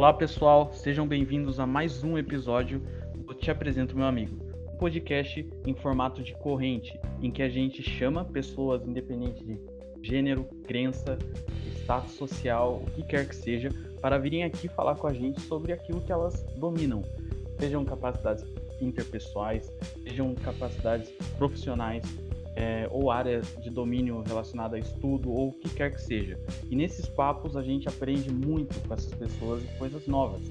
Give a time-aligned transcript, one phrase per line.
[0.00, 2.80] Olá pessoal, sejam bem-vindos a mais um episódio
[3.18, 4.34] do Te Apresento Meu Amigo,
[4.72, 9.60] um podcast em formato de corrente, em que a gente chama pessoas independentes de
[10.00, 11.18] gênero, crença,
[11.82, 13.68] status social, o que quer que seja,
[14.00, 17.02] para virem aqui falar com a gente sobre aquilo que elas dominam,
[17.58, 18.42] sejam capacidades
[18.80, 19.70] interpessoais,
[20.02, 22.02] sejam capacidades profissionais,
[22.56, 26.38] é, ou área de domínio relacionada a estudo ou o que quer que seja.
[26.70, 30.42] E nesses papos a gente aprende muito com essas pessoas e coisas novas.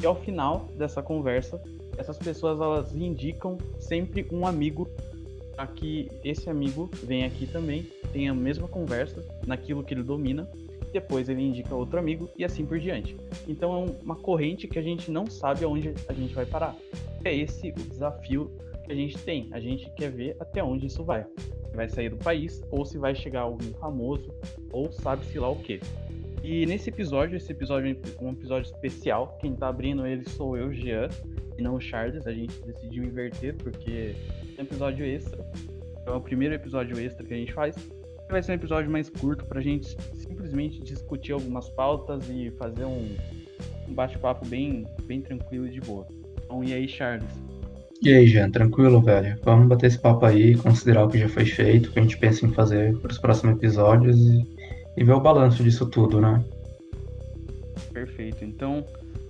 [0.00, 1.60] E ao final dessa conversa,
[1.96, 4.88] essas pessoas elas indicam sempre um amigo
[5.54, 10.46] para que esse amigo venha aqui também, tenha a mesma conversa naquilo que ele domina,
[10.92, 13.16] depois ele indica outro amigo e assim por diante.
[13.48, 16.76] Então é uma corrente que a gente não sabe aonde a gente vai parar.
[17.24, 18.50] É esse o desafio
[18.86, 19.48] que a gente tem.
[19.52, 21.24] A gente quer ver até onde isso vai.
[21.68, 24.32] Se vai sair do país, ou se vai chegar algum famoso,
[24.72, 25.80] ou sabe-se lá o que.
[26.42, 29.36] E nesse episódio, esse episódio é um episódio especial.
[29.40, 31.08] Quem tá abrindo ele sou eu, Jean,
[31.58, 32.26] e não o Charles.
[32.26, 34.14] A gente decidiu inverter porque
[34.56, 35.44] é um episódio extra.
[36.06, 37.76] É o primeiro episódio extra que a gente faz.
[38.30, 43.16] Vai ser um episódio mais curto pra gente simplesmente discutir algumas pautas e fazer um,
[43.88, 46.06] um bate-papo bem, bem tranquilo e de boa.
[46.44, 47.55] Então, e aí, Charles?
[48.02, 49.38] E aí, Jean, tranquilo, velho?
[49.42, 52.18] Vamos bater esse papo aí, considerar o que já foi feito, o que a gente
[52.18, 54.46] pensa em fazer para os próximos episódios e,
[54.96, 56.44] e ver o balanço disso tudo, né?
[57.92, 58.44] Perfeito.
[58.44, 58.84] Então,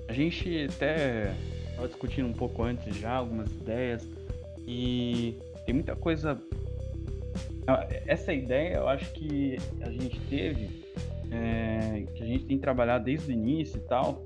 [0.08, 1.32] a gente até
[1.70, 4.06] estava discutindo um pouco antes já algumas ideias
[4.66, 6.36] e tem muita coisa.
[8.06, 10.84] Essa ideia eu acho que a gente teve,
[11.30, 14.25] é, que a gente tem trabalhado desde o início e tal,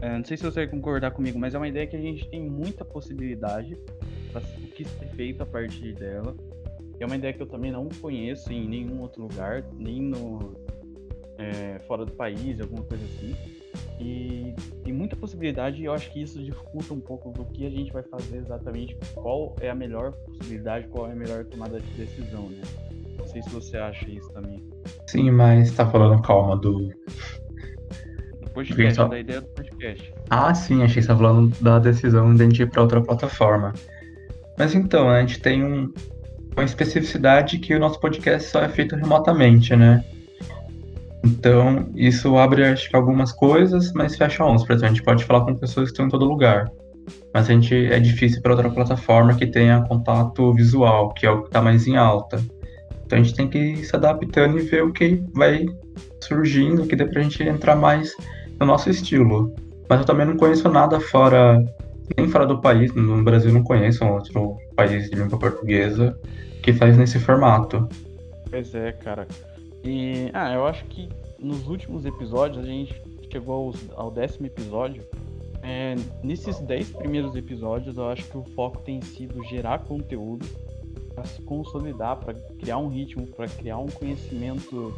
[0.00, 2.40] não sei se você vai concordar comigo, mas é uma ideia que a gente tem
[2.40, 3.76] muita possibilidade
[4.32, 6.34] para o que ser feito a partir dela.
[6.98, 10.54] É uma ideia que eu também não conheço em nenhum outro lugar, nem no
[11.38, 13.34] é, fora do país, alguma coisa assim.
[14.00, 17.70] E tem muita possibilidade e eu acho que isso dificulta um pouco do que a
[17.70, 21.90] gente vai fazer exatamente, qual é a melhor possibilidade, qual é a melhor tomada de
[21.92, 22.62] decisão, né?
[23.18, 24.62] Não sei se você acha isso também.
[25.06, 26.90] Sim, mas tá falando calma do
[28.56, 29.08] podcast, só...
[29.08, 30.14] da ideia do podcast.
[30.30, 33.02] Ah, sim, achei que você estava falando da decisão de a gente ir para outra
[33.02, 33.74] plataforma.
[34.58, 35.92] Mas então, a gente tem um,
[36.56, 40.02] uma especificidade que o nosso podcast só é feito remotamente, né?
[41.22, 44.64] Então, isso abre, acho que, algumas coisas, mas fecha uns.
[44.64, 46.70] Por exemplo, a gente pode falar com pessoas que estão em todo lugar.
[47.34, 51.42] Mas a gente é difícil para outra plataforma que tenha contato visual, que é o
[51.42, 52.40] que está mais em alta.
[53.04, 55.66] Então a gente tem que ir se adaptando e ver o que vai
[56.22, 58.12] surgindo, o que dê para a gente entrar mais
[58.58, 59.54] no nosso estilo.
[59.88, 61.62] Mas eu também não conheço nada fora,
[62.16, 66.18] nem fora do país, no Brasil não conheço um outro país de língua portuguesa
[66.62, 67.88] que faz nesse formato.
[68.50, 69.26] Pois é, cara.
[69.84, 71.08] E, ah, eu acho que
[71.38, 73.00] nos últimos episódios, a gente
[73.30, 75.04] chegou ao, décimo episódio.
[75.62, 80.46] É, nesses dez primeiros episódios, eu acho que o foco tem sido gerar conteúdo
[81.14, 84.94] para se consolidar, para criar um ritmo, para criar um conhecimento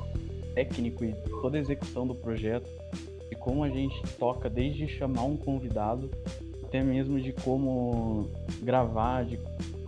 [0.54, 2.68] técnico e toda a execução do projeto
[3.28, 6.10] de como a gente toca desde chamar um convidado
[6.68, 8.30] até mesmo de como
[8.62, 9.38] gravar, de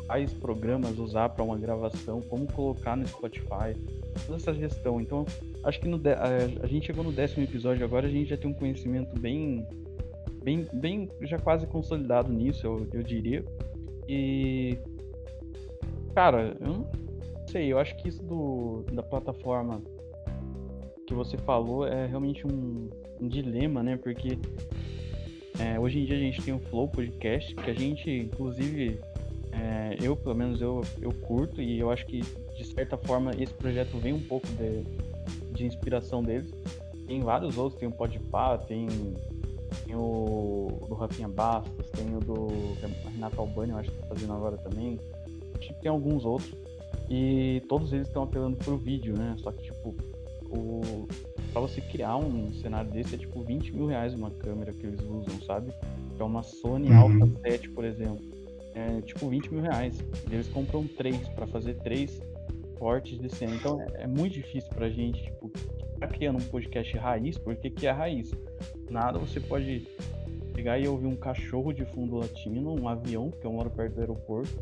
[0.06, 3.76] quais programas usar para uma gravação, como colocar no Spotify,
[4.26, 5.00] toda essa gestão.
[5.00, 5.26] Então,
[5.62, 6.00] acho que no
[6.62, 9.66] a gente chegou no décimo episódio agora, a gente já tem um conhecimento bem,
[10.42, 13.44] bem, bem já quase consolidado nisso, eu, eu diria.
[14.08, 14.78] E,
[16.14, 16.90] cara, eu não
[17.46, 19.82] sei, eu acho que isso do, da plataforma
[21.06, 22.88] que você falou é realmente um
[23.28, 23.96] dilema, né?
[23.96, 24.38] Porque
[25.58, 28.98] é, hoje em dia a gente tem o Flow Podcast, que a gente, inclusive,
[29.52, 32.20] é, eu, pelo menos, eu, eu curto e eu acho que,
[32.56, 34.84] de certa forma, esse projeto vem um pouco de,
[35.52, 36.50] de inspiração deles.
[37.06, 38.86] Tem vários outros, tem o Podpah, tem,
[39.84, 42.48] tem o do Rafinha Bastos, tem o do
[43.12, 44.98] Renato Albani, eu acho que tá fazendo agora também.
[45.60, 46.54] Que tem alguns outros.
[47.10, 49.34] E todos eles estão apelando pro vídeo, né?
[49.38, 49.94] Só que, tipo,
[50.48, 51.06] o,
[51.50, 55.00] para você criar um cenário desse é tipo 20 mil reais uma câmera que eles
[55.00, 55.72] usam, sabe?
[56.16, 56.98] Que é uma Sony uhum.
[56.98, 58.20] Alpha 7, por exemplo.
[58.74, 59.98] É tipo 20 mil reais.
[60.30, 62.20] E eles compram três para fazer três
[62.78, 63.54] cortes de cena.
[63.54, 65.50] Então é, é muito difícil pra gente, tipo,
[65.98, 68.32] tá criando um podcast raiz, porque que é raiz?
[68.88, 69.86] Nada você pode
[70.54, 74.00] pegar e ouvir um cachorro de fundo latino, um avião, porque eu moro perto do
[74.00, 74.60] aeroporto,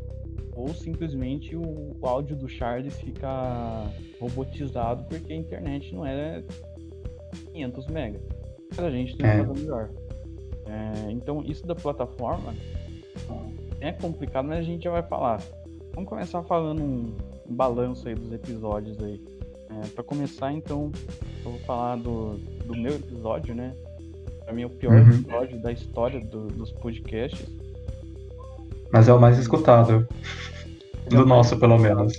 [0.53, 3.89] ou simplesmente o, o áudio do Charles fica
[4.19, 6.43] robotizado porque a internet não é
[7.53, 8.19] 500 MB.
[8.71, 9.43] Mas a gente tem que é.
[9.45, 9.89] fazer melhor.
[10.65, 12.53] É, então, isso da plataforma
[13.81, 15.41] é complicado, mas a gente já vai falar.
[15.95, 17.15] Vamos começar falando um,
[17.49, 19.19] balanço aí dos episódios aí.
[19.69, 20.91] É, para começar, então,
[21.43, 23.75] eu vou falar do, do meu episódio, né?
[24.43, 25.09] Pra mim é o pior Uhum.
[25.09, 27.47] episódio da história do- dos podcasts.
[28.91, 30.07] Mas é o mais escutado.
[31.05, 32.13] É Do nosso, pelo menos.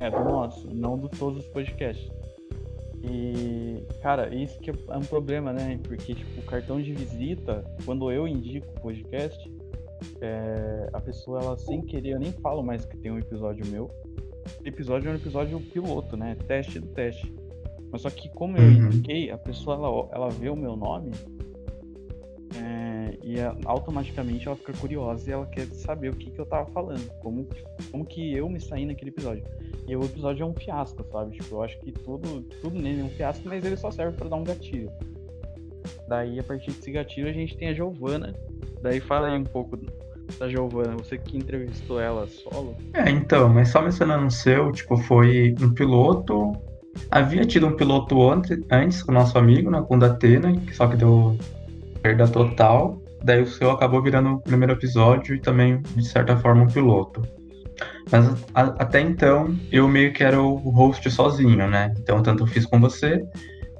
[0.00, 2.10] É, do nosso, não de todos os podcasts.
[3.04, 5.78] E, cara, isso que é um problema, né?
[5.82, 9.50] Porque, tipo, o cartão de visita, quando eu indico o podcast,
[10.20, 13.90] é, a pessoa, ela sem querer, eu nem falo mais que tem um episódio meu.
[14.64, 16.36] O episódio é um episódio piloto, né?
[16.46, 17.32] Teste do teste.
[17.90, 18.86] Mas só que como eu Uhum.
[18.86, 21.10] indiquei, a pessoa, ela, ela vê o meu nome
[23.12, 26.46] é, e a- automaticamente ela fica curiosa e ela quer saber o que, que eu
[26.46, 27.06] tava falando.
[27.20, 27.46] Como,
[27.90, 29.44] como que eu me saí naquele episódio.
[29.86, 31.36] E o episódio é um fiasco, sabe?
[31.36, 34.28] Tipo, eu acho que tudo, tudo nele é um fiasco, mas ele só serve pra
[34.28, 34.90] dar um gatilho.
[36.08, 38.34] Daí, a partir desse gatilho, a gente tem a Giovana.
[38.82, 39.76] Daí fala aí um pouco
[40.38, 42.76] da Giovana, você que entrevistou ela solo.
[42.94, 46.52] É, então, mas só mencionando o seu, tipo, foi um piloto.
[47.10, 50.86] Havia tido um piloto antes, antes com o nosso amigo, né, com o Datena, só
[50.86, 51.36] que deu
[52.02, 53.01] perda total.
[53.24, 57.22] Daí o seu acabou virando o primeiro episódio e também, de certa forma, um piloto.
[58.10, 61.92] Mas a- até então, eu meio que era o host sozinho, né?
[61.98, 63.22] Então, tanto eu fiz com você,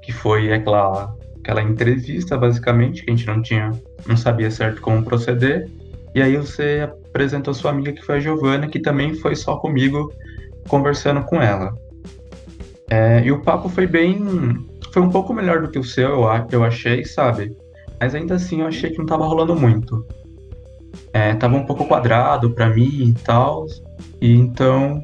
[0.03, 3.71] que foi aquela, aquela entrevista, basicamente, que a gente não tinha,
[4.07, 5.69] não sabia certo como proceder.
[6.15, 10.13] E aí você apresentou sua amiga, que foi a Giovana, que também foi só comigo,
[10.69, 11.75] conversando com ela.
[12.91, 14.21] É, e o papo foi bem.
[14.93, 17.57] Foi um pouco melhor do que o seu, eu, eu achei, sabe?
[18.03, 20.05] Mas ainda assim eu achei que não tava rolando muito.
[21.13, 23.65] É, tava um pouco quadrado pra mim e tal.
[24.21, 25.01] E então,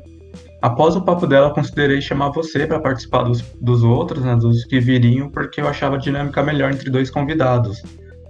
[0.60, 4.34] após o papo dela, considerei chamar você pra participar dos, dos outros, né?
[4.34, 7.80] Dos que viriam, porque eu achava a dinâmica melhor entre dois convidados.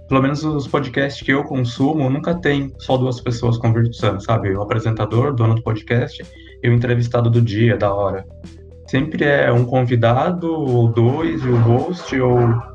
[0.07, 4.55] Pelo menos os podcasts que eu consumo nunca tem só duas pessoas conversando, sabe?
[4.55, 6.23] O apresentador, dono do podcast,
[6.61, 8.23] e o entrevistado do dia, da hora.
[8.87, 12.68] Sempre é um convidado, ou dois, e o host, ou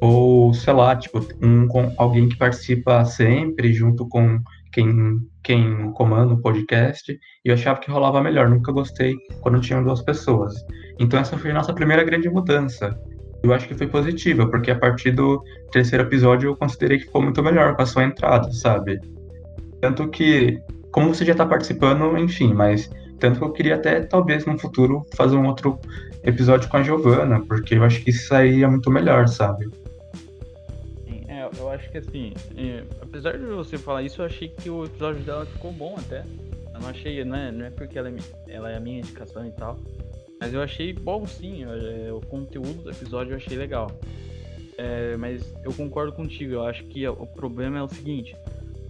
[0.00, 4.40] ou sei lá, tipo, um, com alguém que participa sempre junto com
[4.72, 9.82] quem, quem comanda o podcast, e eu achava que rolava melhor, nunca gostei quando tinham
[9.82, 10.54] duas pessoas.
[10.98, 12.98] Então essa foi a nossa primeira grande mudança.
[13.42, 15.42] Eu acho que foi positiva, porque a partir do
[15.72, 19.00] terceiro episódio eu considerei que ficou muito melhor com a sua entrada, sabe?
[19.80, 20.60] Tanto que,
[20.90, 25.04] como você já tá participando, enfim, mas tanto que eu queria até, talvez, no futuro,
[25.14, 25.78] fazer um outro
[26.24, 29.68] episódio com a Giovana, porque eu acho que isso aí é muito melhor, sabe?
[31.56, 35.22] Eu acho que assim, é, apesar de você falar isso, eu achei que o episódio
[35.22, 36.24] dela ficou bom até.
[36.74, 38.14] Eu não achei, não é, não é porque ela é,
[38.48, 39.78] ela é a minha indicação e tal.
[40.40, 43.90] Mas eu achei bom sim, é, o conteúdo do episódio eu achei legal.
[44.76, 48.36] É, mas eu concordo contigo, eu acho que o problema é o seguinte.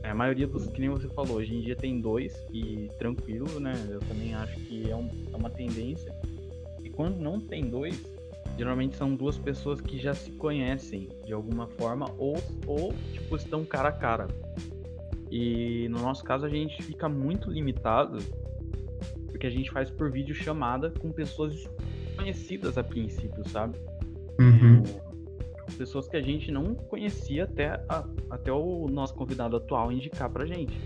[0.03, 3.73] a maioria dos, que nem você falou, hoje em dia tem dois e tranquilo, né?
[3.91, 6.15] Eu também acho que é, um- é uma tendência.
[6.85, 8.01] E quando não tem dois,
[8.59, 13.65] geralmente são duas pessoas que já se conhecem de alguma forma ou, ou tipo, estão
[13.65, 14.27] cara a cara.
[15.31, 18.19] E no nosso caso a gente fica muito limitado
[19.31, 21.69] porque a gente faz por vídeo chamada com pessoas
[22.17, 23.79] conhecidas a princípio, sabe?
[24.41, 24.83] Uhum.
[25.77, 30.45] Pessoas que a gente não conhecia até, a- até o nosso convidado atual indicar pra
[30.45, 30.77] gente.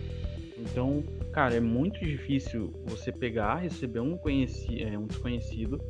[0.58, 1.02] Então,
[1.32, 5.80] cara, é muito difícil você pegar, receber um, conheci é, um desconhecido.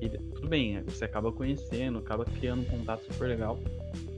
[0.00, 3.58] E, tudo bem, é, você acaba conhecendo, acaba criando um contato super legal.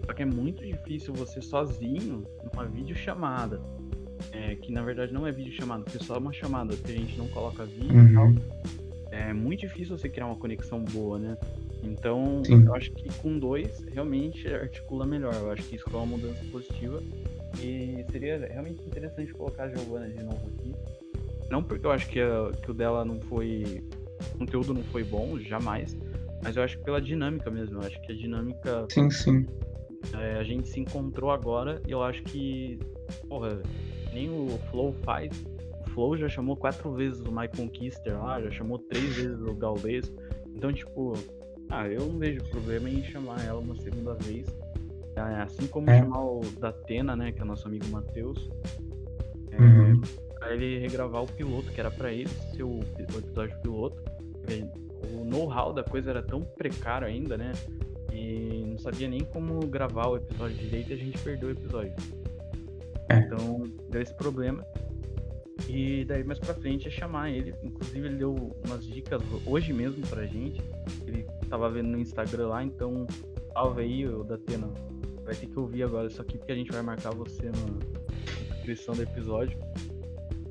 [0.07, 3.61] Só que é muito difícil você sozinho, numa videochamada.
[4.33, 7.17] É, que na verdade não é videochamada, porque é só uma chamada, que a gente
[7.17, 8.27] não coloca vídeo e tal.
[8.27, 8.37] Uhum.
[9.11, 11.37] É muito difícil você criar uma conexão boa, né?
[11.83, 12.65] Então, Sim.
[12.65, 15.35] eu acho que com dois realmente articula melhor.
[15.35, 17.03] Eu acho que isso foi uma mudança positiva.
[17.59, 20.73] E seria realmente interessante colocar a Giovana de novo aqui.
[21.51, 23.83] Não porque eu acho que, a- que o dela não foi.
[24.35, 25.97] O conteúdo não foi bom, jamais.
[26.43, 27.79] Mas eu acho que pela dinâmica mesmo.
[27.81, 28.87] Eu acho que a dinâmica.
[28.91, 29.47] Sim, sim.
[30.15, 32.79] é, a gente se encontrou agora e eu acho que.
[33.29, 33.61] Porra,
[34.12, 35.31] nem o Flow faz.
[35.87, 39.55] O Flow já chamou quatro vezes o My Conquister lá, já chamou três vezes o
[39.55, 40.12] Gaules.
[40.55, 41.12] Então, tipo,
[41.69, 44.47] ah, eu não vejo problema em chamar ela uma segunda vez.
[45.17, 45.99] É, Assim como É.
[45.99, 48.49] chamar o Datena, né, que é nosso amigo Matheus.
[49.50, 50.00] É, Uhum.
[50.41, 54.03] Pra ele regravar o piloto, que era pra ele ser o, o episódio piloto.
[55.13, 57.53] O know-how da coisa era tão precário ainda, né?
[58.13, 61.93] E não sabia nem como gravar o episódio direito e a gente perdeu o episódio.
[63.09, 63.19] É.
[63.19, 64.65] Então, deu esse problema.
[65.69, 67.55] E daí mais pra frente é chamar ele.
[67.63, 68.35] Inclusive ele deu
[68.67, 70.61] umas dicas hoje mesmo pra gente.
[71.07, 73.07] Ele tava vendo no Instagram lá, então
[73.53, 74.69] salve aí, o Datena.
[75.25, 78.95] Vai ter que ouvir agora isso aqui porque a gente vai marcar você na descrição
[78.95, 79.57] do episódio.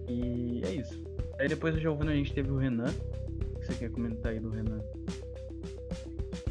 [0.09, 1.01] E é isso.
[1.39, 2.89] Aí depois do Giovanni a gente teve o Renan.
[2.89, 4.79] O que você quer comentar aí do Renan?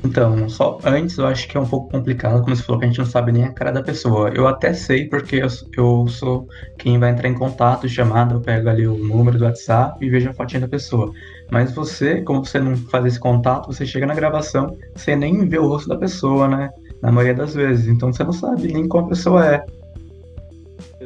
[0.05, 2.89] Então, só antes eu acho que é um pouco complicado, como você falou, que a
[2.89, 4.31] gente não sabe nem a cara da pessoa.
[4.31, 6.47] Eu até sei, porque eu, eu sou
[6.79, 10.31] quem vai entrar em contato, chamada, eu pego ali o número do WhatsApp e vejo
[10.31, 11.13] a fotinha da pessoa.
[11.51, 15.59] Mas você, como você não faz esse contato, você chega na gravação, você nem vê
[15.59, 16.71] o rosto da pessoa, né?
[17.03, 17.89] Na maioria das vezes.
[17.89, 19.67] Então você não sabe nem como a pessoa é.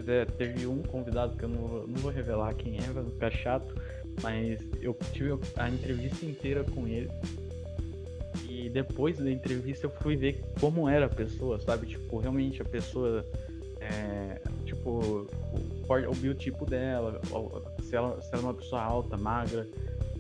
[0.09, 3.75] É, teve um convidado que eu não, não vou revelar quem é, vai ficar chato,
[4.23, 7.11] mas eu tive a entrevista inteira com ele
[8.53, 11.87] e depois da entrevista eu fui ver como era a pessoa, sabe?
[11.87, 13.25] Tipo, realmente a pessoa.
[13.81, 15.27] É, tipo,
[15.89, 17.21] o, o biotipo dela,
[17.83, 19.67] se ela, se ela é uma pessoa alta, magra,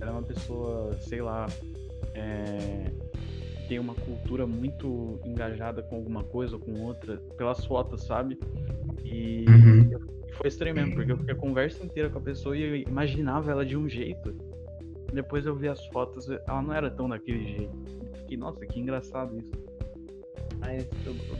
[0.00, 1.46] ela é uma pessoa, sei lá,
[2.14, 2.90] é,
[3.72, 8.38] tem uma cultura muito engajada com alguma coisa ou com outra, pelas fotos, sabe?
[9.02, 9.98] E uhum.
[10.34, 13.50] foi estranho mesmo, porque eu fiquei a conversa inteira com a pessoa e eu imaginava
[13.50, 14.34] ela de um jeito.
[15.10, 18.02] Depois eu vi as fotos, ela não era tão daquele jeito
[18.32, 19.50] fiquei, nossa, que engraçado isso.
[20.58, 20.86] Mas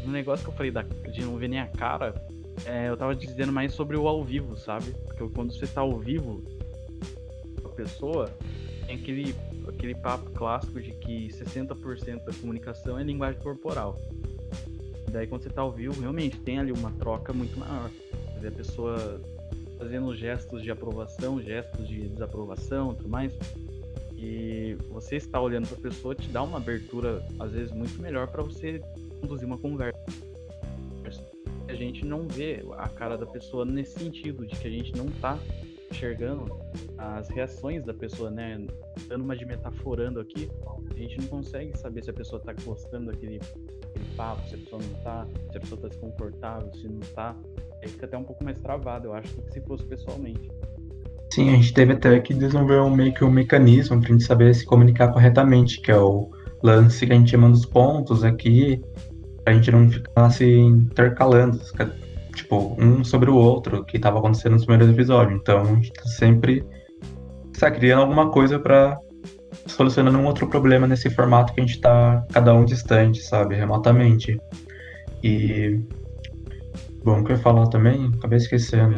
[0.06, 2.14] o, negócio que eu falei da, de não ver nem a cara,
[2.64, 4.94] é, eu tava dizendo mais sobre o ao vivo, sabe?
[5.04, 6.42] Porque quando você tá ao vivo
[7.60, 8.30] com a pessoa,
[8.86, 9.34] tem aquele,
[9.68, 13.98] aquele papo clássico de que 60% da comunicação é linguagem corporal.
[15.10, 17.90] Daí quando você tá ao vivo, realmente tem ali uma troca muito maior.
[18.44, 19.20] a pessoa
[19.78, 23.32] fazendo gestos de aprovação, gestos de desaprovação tudo mais.
[24.16, 28.28] E você está olhando para a pessoa te dá uma abertura, às vezes, muito melhor
[28.28, 28.80] para você
[29.20, 29.98] conduzir uma conversa.
[31.68, 35.06] A gente não vê a cara da pessoa nesse sentido, de que a gente não
[35.06, 35.36] está
[35.92, 36.46] enxergando
[36.98, 38.66] as reações da pessoa, né?
[39.08, 40.50] Dando uma de metaforando aqui,
[40.90, 43.38] a gente não consegue saber se a pessoa está gostando daquele,
[44.16, 47.36] papo, se a pessoa não está, se a pessoa está desconfortável, se não está.
[47.82, 50.50] Aí fica até um pouco mais travado, eu acho, do que se fosse pessoalmente.
[51.32, 54.24] Sim, a gente teve até que desenvolver um, meio que um mecanismo para a gente
[54.24, 56.30] saber se comunicar corretamente, que é o
[56.62, 58.82] lance que a gente manda os pontos aqui,
[59.46, 61.58] a gente não ficar se intercalando,
[62.34, 65.38] tipo, um sobre o outro, que estava acontecendo nos primeiros episódios.
[65.40, 66.64] Então, a gente tá sempre
[67.52, 68.98] está criando alguma coisa para
[69.66, 74.38] solucionando um outro problema nesse formato que a gente está cada um distante, sabe, remotamente.
[75.22, 75.78] E
[77.04, 78.96] bom, o que eu ia falar também, acabei esquecendo.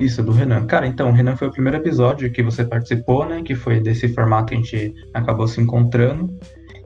[0.00, 0.66] Isso, do Renan.
[0.66, 3.42] Cara, então, o Renan foi o primeiro episódio que você participou, né?
[3.42, 6.36] Que foi desse formato que a gente acabou se encontrando.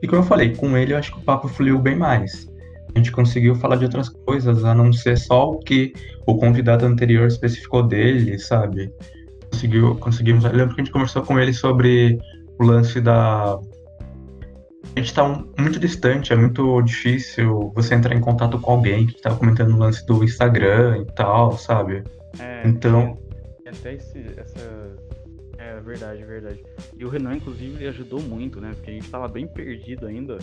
[0.03, 2.47] E como eu falei, com ele eu acho que o papo fluiu bem mais.
[2.95, 5.93] A gente conseguiu falar de outras coisas, a não ser só o que
[6.27, 8.93] o convidado anterior especificou dele, sabe?
[9.51, 10.45] Conseguiu, conseguimos.
[10.45, 12.19] Eu lembro que a gente conversou com ele sobre
[12.59, 13.59] o lance da.
[14.97, 19.07] A gente tá um, muito distante, é muito difícil você entrar em contato com alguém
[19.07, 22.03] que tava comentando o lance do Instagram e tal, sabe?
[22.39, 23.19] É, então.
[23.65, 24.97] É, até esse, essa.
[25.59, 26.65] É verdade, verdade.
[26.97, 28.73] E o Renan, inclusive, ele ajudou muito, né?
[28.75, 30.39] Porque a gente tava bem perdido ainda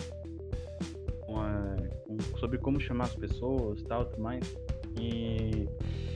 [1.26, 4.56] com a, com, sobre como chamar as pessoas tal, tudo mais.
[5.00, 5.68] E,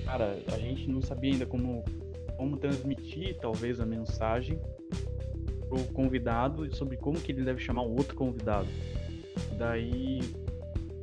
[0.05, 1.85] cara, a gente não sabia ainda como,
[2.37, 4.59] como transmitir, talvez, a mensagem
[5.69, 8.69] pro convidado sobre como que ele deve chamar o outro convidado.
[9.57, 10.21] Daí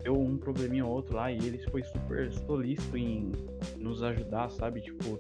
[0.04, 3.32] deu um probleminha ou outro lá e ele foi super solícito em
[3.78, 4.82] nos ajudar, sabe?
[4.82, 5.20] Tipo,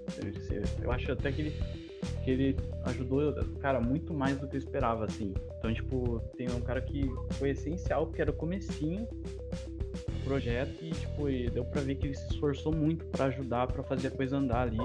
[0.81, 1.53] eu acho até que ele,
[2.27, 5.33] que ele ajudou, cara, muito mais do que eu esperava, assim.
[5.57, 10.91] Então, tipo, tem um cara que foi essencial, porque era o comecinho do projeto e,
[10.91, 14.11] tipo, e deu pra ver que ele se esforçou muito para ajudar, para fazer a
[14.11, 14.77] coisa andar ali.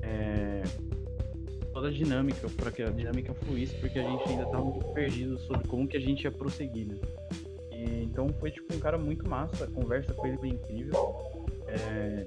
[0.00, 0.62] É,
[1.74, 5.38] toda a dinâmica, para que a dinâmica fluísse, porque a gente ainda tava muito perdido
[5.40, 6.96] sobre como que a gente ia prosseguir, né?
[8.00, 11.16] então foi tipo um cara muito massa, a conversa com ele foi incrível.
[11.66, 12.26] É,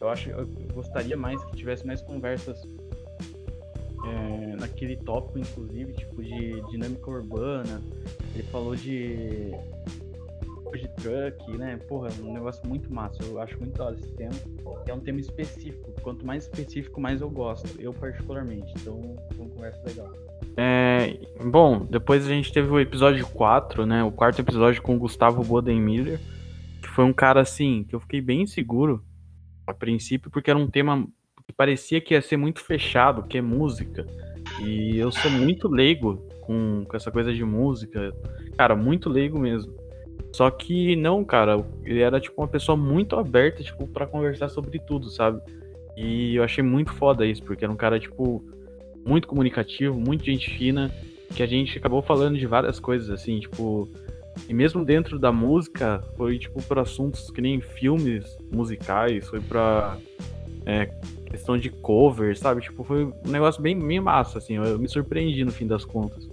[0.00, 2.60] eu acho, eu gostaria mais que tivesse mais conversas
[4.06, 7.82] é, naquele tópico, inclusive, tipo de dinâmica urbana.
[8.34, 9.52] Ele falou de
[10.78, 11.76] de truck, né?
[11.88, 13.22] Porra, é um negócio muito massa.
[13.22, 14.32] Eu acho muito hora esse tema.
[14.86, 15.92] É um tema específico.
[16.02, 17.80] Quanto mais específico, mais eu gosto.
[17.80, 18.72] Eu particularmente.
[18.80, 20.10] Então, foi uma conversa legal.
[20.56, 24.02] É, bom, depois a gente teve o episódio 4, né?
[24.04, 26.20] O quarto episódio com o Gustavo Bodenmiller,
[26.80, 29.02] que foi um cara assim, que eu fiquei bem inseguro
[29.66, 31.06] a princípio, porque era um tema
[31.46, 34.06] que parecia que ia ser muito fechado, que é música.
[34.60, 38.12] E eu sou muito leigo com, com essa coisa de música.
[38.56, 39.74] Cara, muito leigo mesmo.
[40.32, 44.78] Só que não, cara, ele era tipo uma pessoa muito aberta, tipo, para conversar sobre
[44.78, 45.40] tudo, sabe?
[45.96, 48.42] E eu achei muito foda isso, porque era um cara, tipo,
[49.06, 50.90] muito comunicativo, muito gente fina,
[51.34, 53.88] que a gente acabou falando de várias coisas, assim, tipo.
[54.48, 59.98] E mesmo dentro da música, foi tipo para assuntos que nem filmes musicais, foi pra
[60.64, 60.90] é,
[61.32, 62.60] questão de cover, sabe?
[62.60, 64.56] Tipo, foi um negócio bem, bem massa, assim.
[64.56, 66.28] Eu me surpreendi no fim das contas.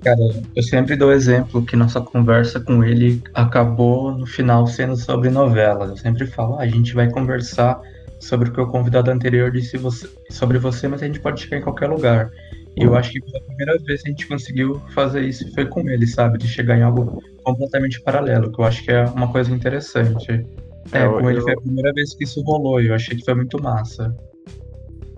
[0.00, 0.18] Cara,
[0.54, 5.90] eu sempre dou exemplo que nossa conversa com ele acabou no final sendo sobre novelas.
[5.90, 7.80] Eu sempre falo, ah, a gente vai conversar
[8.20, 11.58] sobre o que o convidado anterior disse você, sobre você, mas a gente pode chegar
[11.58, 12.30] em qualquer lugar.
[12.76, 16.06] E eu acho que pela primeira vez a gente conseguiu fazer isso foi com ele,
[16.06, 16.38] sabe?
[16.38, 20.30] De chegar em algo completamente paralelo, que eu acho que é uma coisa interessante.
[20.92, 21.30] É, é com eu...
[21.30, 24.14] ele foi a primeira vez que isso rolou e eu achei que foi muito massa.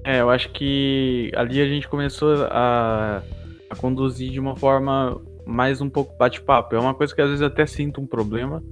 [0.05, 3.23] É, eu acho que ali a gente começou a
[3.71, 6.75] a conduzir de uma forma mais um pouco bate-papo.
[6.75, 8.63] É uma coisa que às vezes até sinto um problema.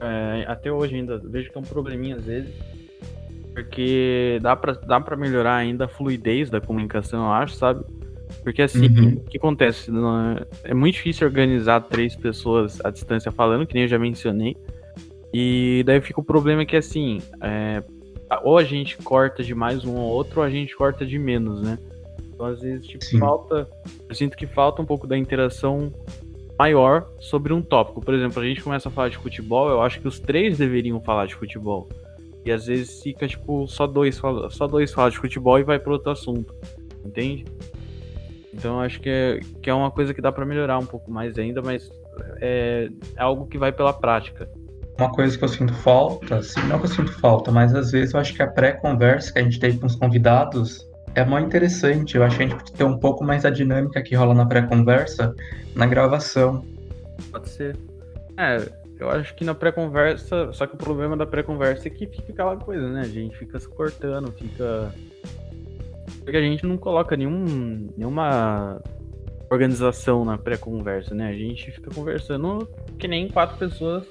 [0.00, 2.52] É, até hoje ainda vejo que é um probleminha às vezes.
[3.54, 7.84] Porque dá pra, dá pra melhorar ainda a fluidez da comunicação, eu acho, sabe?
[8.42, 9.08] Porque assim, uhum.
[9.14, 9.90] o que acontece?
[10.64, 14.56] É muito difícil organizar três pessoas à distância falando, que nem eu já mencionei.
[15.32, 17.82] E daí fica o problema que assim, é,
[18.42, 21.62] ou a gente corta de mais um ou outro, ou a gente corta de menos,
[21.62, 21.78] né?
[22.32, 23.18] Então, às vezes, tipo, Sim.
[23.18, 23.68] falta.
[24.08, 25.92] Eu sinto que falta um pouco da interação
[26.58, 28.00] maior sobre um tópico.
[28.00, 31.00] Por exemplo, a gente começa a falar de futebol, eu acho que os três deveriam
[31.00, 31.88] falar de futebol.
[32.44, 34.20] E às vezes fica, tipo, só dois,
[34.50, 36.54] só dois falam de futebol e vai para outro assunto.
[37.04, 37.44] Entende?
[38.52, 41.10] Então eu acho que é, que é uma coisa que dá para melhorar um pouco
[41.10, 41.90] mais ainda, mas
[42.40, 44.48] é, é, algo que vai pela prática.
[45.00, 48.12] Uma coisa que eu sinto falta, assim, não que eu sinto falta, mas às vezes
[48.12, 52.18] eu acho que a pré-conversa que a gente teve com os convidados é muito interessante.
[52.18, 54.44] Eu acho que a gente pode ter um pouco mais a dinâmica que rola na
[54.44, 55.34] pré-conversa
[55.74, 56.62] na gravação.
[57.32, 57.78] Pode ser.
[58.36, 58.60] É,
[58.98, 62.58] eu acho que na pré-conversa, só que o problema da pré-conversa é que fica aquela
[62.58, 63.00] coisa, né?
[63.00, 64.92] A gente fica se cortando, fica.
[66.22, 68.82] Porque a gente não coloca nenhum, nenhuma
[69.50, 71.30] organização na pré-conversa, né?
[71.30, 74.04] A gente fica conversando que nem quatro pessoas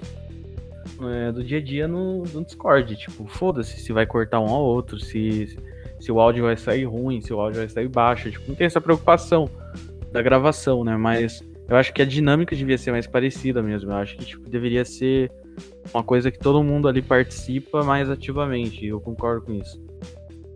[1.01, 2.95] é, do dia a dia no, no Discord.
[2.95, 5.57] Tipo, foda-se se vai cortar um ao outro, se
[5.99, 8.31] se o áudio vai sair ruim, se o áudio vai sair baixo.
[8.31, 9.49] Tipo, não tem essa preocupação
[10.11, 10.95] da gravação, né?
[10.95, 13.91] Mas eu acho que a dinâmica devia ser mais parecida mesmo.
[13.91, 15.31] Eu acho que tipo, deveria ser
[15.93, 18.85] uma coisa que todo mundo ali participa mais ativamente.
[18.85, 19.79] Eu concordo com isso.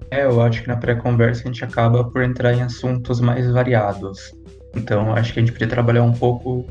[0.10, 4.34] É, eu acho que na pré-conversa a gente acaba por entrar em assuntos mais variados.
[4.76, 6.66] Então, acho que a gente poderia trabalhar um pouco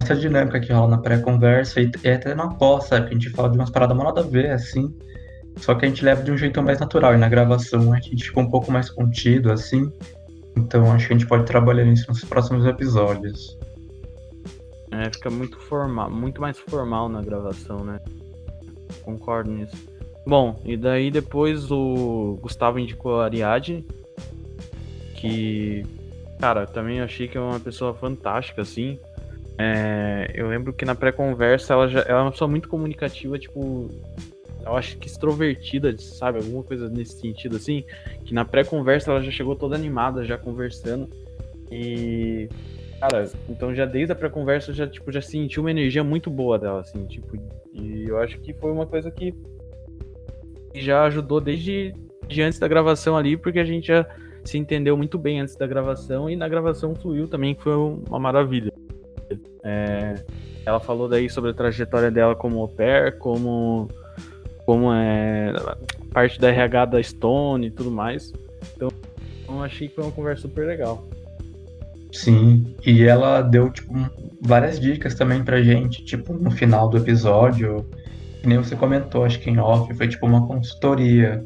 [0.00, 3.06] essa dinâmica que rola na pré-conversa e, até na pós, sabe?
[3.06, 4.94] Que a gente fala de umas paradas mal nada a ver, assim.
[5.56, 7.14] Só que a gente leva de um jeito mais natural.
[7.14, 9.92] E na gravação a gente ficou um pouco mais contido, assim.
[10.56, 13.58] Então acho que a gente pode trabalhar nisso nos próximos episódios.
[14.90, 18.00] É, fica muito formal, muito mais formal na gravação, né?
[19.02, 19.76] Concordo nisso.
[20.26, 23.86] Bom, e daí depois o Gustavo indicou a Ariadne,
[25.14, 25.84] que,
[26.40, 28.98] cara, também achei que é uma pessoa fantástica, assim.
[29.62, 33.90] É, eu lembro que na pré-conversa ela, já, ela é uma pessoa muito comunicativa, tipo,
[34.64, 36.38] eu acho que extrovertida, sabe?
[36.38, 37.84] Alguma coisa nesse sentido, assim.
[38.24, 41.10] Que na pré-conversa ela já chegou toda animada, já conversando.
[41.70, 42.48] E.
[42.98, 46.58] Cara, então já desde a pré-conversa eu já, tipo, já senti uma energia muito boa
[46.58, 47.36] dela, assim, tipo.
[47.74, 49.34] E eu acho que foi uma coisa que
[50.74, 51.92] já ajudou desde
[52.26, 54.06] de antes da gravação ali, porque a gente já
[54.42, 58.18] se entendeu muito bem antes da gravação e na gravação fluiu também, que foi uma
[58.18, 58.69] maravilha.
[59.62, 60.14] É,
[60.64, 63.88] ela falou daí sobre a trajetória dela como au pair, como
[64.66, 65.52] como é
[66.12, 68.32] parte da RH da Stone e tudo mais.
[68.76, 68.88] Então,
[69.48, 71.08] eu achei que foi uma conversa super legal.
[72.12, 73.92] Sim, e ela deu tipo
[74.40, 77.86] várias dicas também pra gente, tipo, no final do episódio,
[78.40, 81.44] que nem você comentou, acho que em off, foi tipo uma consultoria.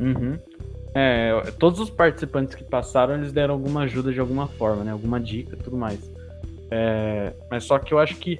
[0.00, 0.38] Uhum.
[0.94, 4.92] É, todos os participantes que passaram, eles deram alguma ajuda de alguma forma, né?
[4.92, 6.10] Alguma dica tudo mais.
[6.70, 8.38] É, mas só que eu acho que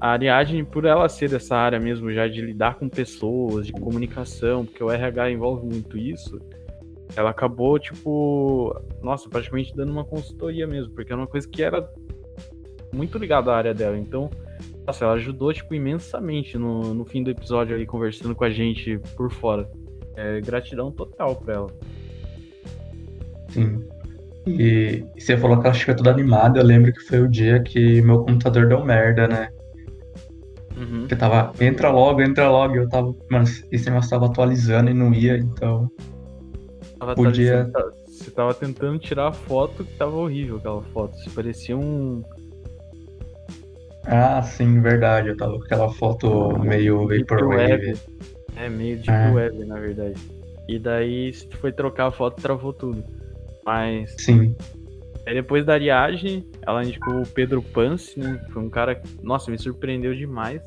[0.00, 4.64] a Ariadne, por ela ser dessa área mesmo já de lidar com pessoas, de comunicação,
[4.64, 6.40] porque o RH envolve muito isso,
[7.14, 11.86] ela acabou, tipo, nossa, praticamente dando uma consultoria mesmo, porque é uma coisa que era
[12.94, 13.98] muito ligada à área dela.
[13.98, 14.30] Então,
[14.86, 18.98] nossa, ela ajudou, tipo, imensamente no, no fim do episódio ali, conversando com a gente
[19.16, 19.68] por fora.
[20.16, 21.70] É, gratidão total pra ela.
[23.48, 23.86] Sim.
[24.58, 27.62] E, e você falou que ela chegou toda animada, eu lembro que foi o dia
[27.62, 29.48] que meu computador deu merda, né?
[30.76, 31.06] Uhum.
[31.06, 32.76] Que tava, entra logo, entra logo.
[32.76, 35.90] Eu tava, mano, esse negócio tava atualizando e não ia, então.
[36.98, 37.70] Tava podia.
[38.06, 41.16] Você tava tentando tirar a foto que tava horrível aquela foto.
[41.16, 42.22] Você parecia um.
[44.06, 45.28] Ah, sim, verdade.
[45.28, 47.94] Eu tava com aquela foto meio Vaporwave.
[48.56, 49.30] É, meio Deep é.
[49.30, 50.20] Web, na verdade.
[50.68, 53.02] E daí, se foi trocar a foto, travou tudo.
[53.64, 54.14] Mas.
[54.18, 54.54] Sim.
[55.26, 58.40] Aí depois da Ariage, ela indicou o Pedro Pance, né?
[58.50, 60.60] Foi um cara que, nossa, me surpreendeu demais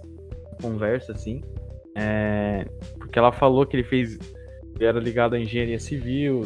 [0.51, 1.41] a conversa, assim.
[1.95, 2.65] É,
[2.97, 4.17] porque ela falou que ele fez.
[4.75, 6.43] Ele era ligado à engenharia civil,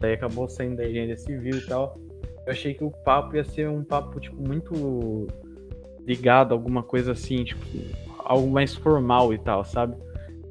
[0.00, 1.98] daí acabou saindo da engenharia civil e tal.
[2.46, 5.26] eu achei que o papo ia ser um papo, tipo, muito
[6.06, 7.60] ligado a alguma coisa assim, tipo,
[8.18, 9.96] algo mais formal e tal, sabe?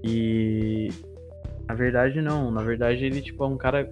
[0.03, 0.89] E
[1.67, 3.89] na verdade não, na verdade ele tipo é um cara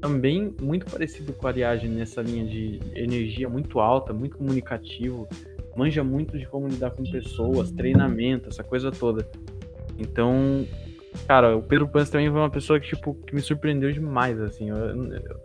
[0.00, 5.28] também muito parecido com a Ariadne nessa linha de energia muito alta, muito comunicativo,
[5.76, 9.26] manja muito de como lidar com pessoas, treinamento, essa coisa toda.
[9.98, 10.66] Então,
[11.26, 14.70] cara, o Pedro Pans também foi uma pessoa que tipo que me surpreendeu demais assim.
[14.70, 14.76] Eu,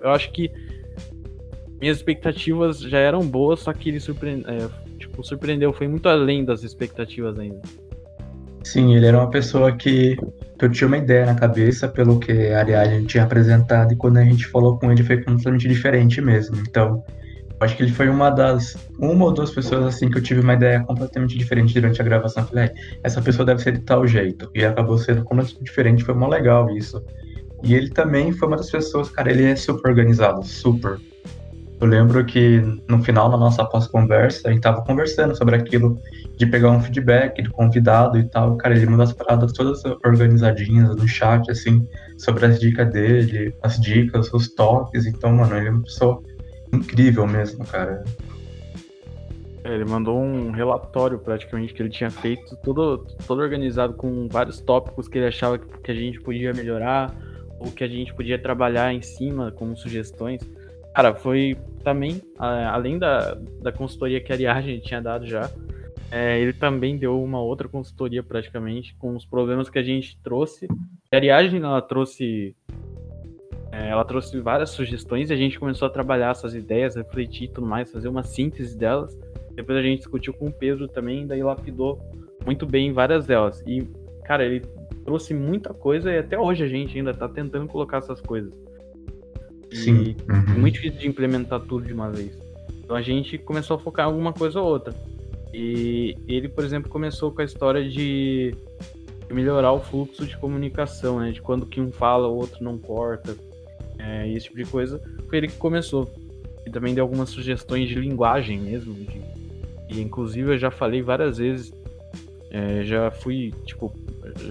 [0.02, 0.52] eu acho que
[1.80, 6.46] minhas expectativas já eram boas, só que ele surpreendeu, é, tipo, surpreendeu, foi muito além
[6.46, 7.62] das expectativas ainda.
[8.64, 10.18] Sim, ele era uma pessoa que
[10.62, 14.24] eu tinha uma ideia na cabeça pelo que a Ariadne tinha apresentado e quando a
[14.24, 16.58] gente falou com ele foi completamente diferente mesmo.
[16.68, 17.04] Então,
[17.60, 20.54] acho que ele foi uma das uma ou duas pessoas assim que eu tive uma
[20.54, 22.46] ideia completamente diferente durante a gravação.
[22.46, 22.70] Falei,
[23.04, 26.04] essa pessoa deve ser de tal jeito e acabou sendo completamente diferente.
[26.04, 27.04] Foi mó legal isso.
[27.64, 31.00] E ele também foi uma das pessoas, cara, ele é super organizado, super.
[31.84, 36.00] Eu lembro que no final, na nossa pós-conversa, a gente tava conversando sobre aquilo
[36.38, 38.56] de pegar um feedback do convidado e tal.
[38.56, 41.86] Cara, ele mandou as paradas todas organizadinhas no chat, assim,
[42.18, 45.06] sobre as dicas dele, as dicas, os toques.
[45.06, 46.24] Então, mano, ele é uma pessoa
[46.72, 48.06] incrível mesmo, cara.
[49.66, 54.62] É, ele mandou um relatório praticamente que ele tinha feito, todo, todo organizado com vários
[54.62, 57.14] tópicos que ele achava que a gente podia melhorar
[57.60, 60.42] ou que a gente podia trabalhar em cima como sugestões.
[60.94, 65.50] Cara, foi também, além da, da consultoria que a Ariadne tinha dado já,
[66.12, 70.68] é, ele também deu uma outra consultoria praticamente com os problemas que a gente trouxe.
[71.12, 72.56] A Ariadne, ela trouxe
[73.74, 77.66] é, ela trouxe várias sugestões e a gente começou a trabalhar essas ideias, refletir tudo
[77.66, 79.18] mais, fazer uma síntese delas.
[79.56, 82.00] Depois a gente discutiu com o Pedro também, daí lapidou
[82.46, 83.64] muito bem várias delas.
[83.66, 83.82] E,
[84.26, 84.60] cara, ele
[85.04, 88.54] trouxe muita coisa e até hoje a gente ainda tá tentando colocar essas coisas.
[89.76, 90.16] Sim.
[90.30, 90.60] Uhum.
[90.60, 92.38] muito difícil de implementar tudo de uma vez.
[92.84, 94.94] Então a gente começou a focar em alguma coisa ou outra.
[95.54, 98.56] E ele, por exemplo, começou com a história de
[99.32, 101.32] melhorar o fluxo de comunicação, né?
[101.32, 103.36] De quando que um fala, o outro não corta,
[104.00, 105.02] é, esse tipo de coisa.
[105.30, 106.12] Foi ele que começou.
[106.66, 108.94] E também deu algumas sugestões de linguagem mesmo.
[108.94, 109.22] De,
[109.90, 111.74] e inclusive eu já falei várias vezes,
[112.50, 113.94] é, já fui, tipo,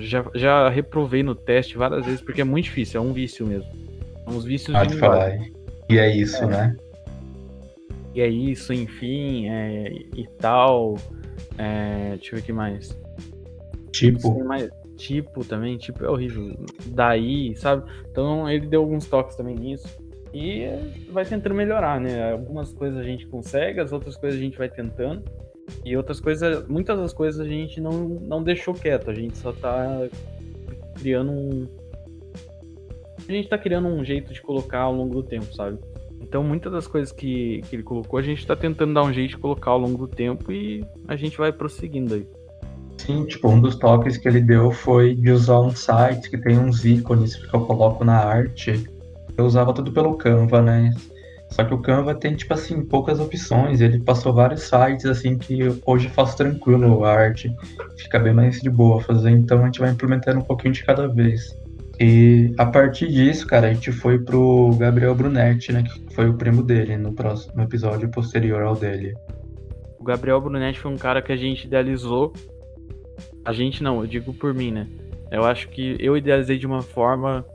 [0.00, 3.81] já, já reprovei no teste várias vezes, porque é muito difícil, é um vício mesmo.
[4.26, 5.38] Uns vícios Pode de falar.
[5.88, 6.46] E é isso, é.
[6.46, 6.76] né?
[8.14, 10.96] E é isso, enfim, é, e tal.
[11.58, 12.98] É, deixa eu ver o que mais.
[13.90, 14.44] Tipo.
[14.44, 16.54] Mais, tipo também, tipo é horrível.
[16.86, 17.90] Daí, sabe?
[18.10, 19.88] Então ele deu alguns toques também nisso.
[20.34, 20.66] E
[21.10, 22.32] vai tentando melhorar, né?
[22.32, 25.22] Algumas coisas a gente consegue, as outras coisas a gente vai tentando.
[25.84, 29.52] E outras coisas, muitas das coisas a gente não, não deixou quieto, a gente só
[29.52, 30.08] tá
[30.98, 31.68] criando um,
[33.28, 35.78] a gente tá criando um jeito de colocar ao longo do tempo, sabe?
[36.20, 39.30] Então, muitas das coisas que, que ele colocou, a gente tá tentando dar um jeito
[39.30, 42.26] de colocar ao longo do tempo e a gente vai prosseguindo aí.
[42.96, 46.58] Sim, tipo, um dos toques que ele deu foi de usar um site que tem
[46.58, 48.88] uns ícones que eu coloco na arte.
[49.36, 50.94] Eu usava tudo pelo Canva, né?
[51.50, 53.80] Só que o Canva tem, tipo assim, poucas opções.
[53.80, 57.54] Ele passou vários sites, assim, que hoje eu faço tranquilo a arte.
[57.98, 59.30] Fica bem mais de boa fazer.
[59.30, 61.58] Então a gente vai implementando um pouquinho de cada vez.
[62.04, 65.84] E a partir disso, cara, a gente foi pro Gabriel Brunetti, né?
[65.84, 69.14] Que foi o primo dele no próximo episódio posterior ao dele.
[70.00, 72.32] O Gabriel Brunetti foi um cara que a gente idealizou.
[73.44, 74.88] A gente não, eu digo por mim, né?
[75.30, 77.46] Eu acho que eu idealizei de uma forma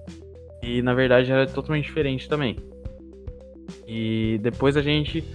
[0.64, 2.56] e na verdade era totalmente diferente também.
[3.86, 5.26] E depois a gente,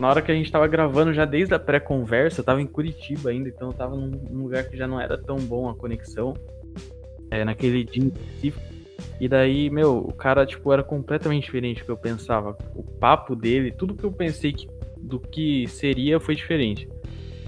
[0.00, 3.48] na hora que a gente tava gravando, já desde a pré-conversa, tava em Curitiba ainda,
[3.48, 6.34] então eu tava num lugar que já não era tão bom a conexão
[7.30, 8.12] é, naquele dia.
[9.18, 12.56] E daí, meu, o cara, tipo, era completamente diferente do que eu pensava.
[12.74, 16.88] O papo dele, tudo que eu pensei que, do que seria foi diferente.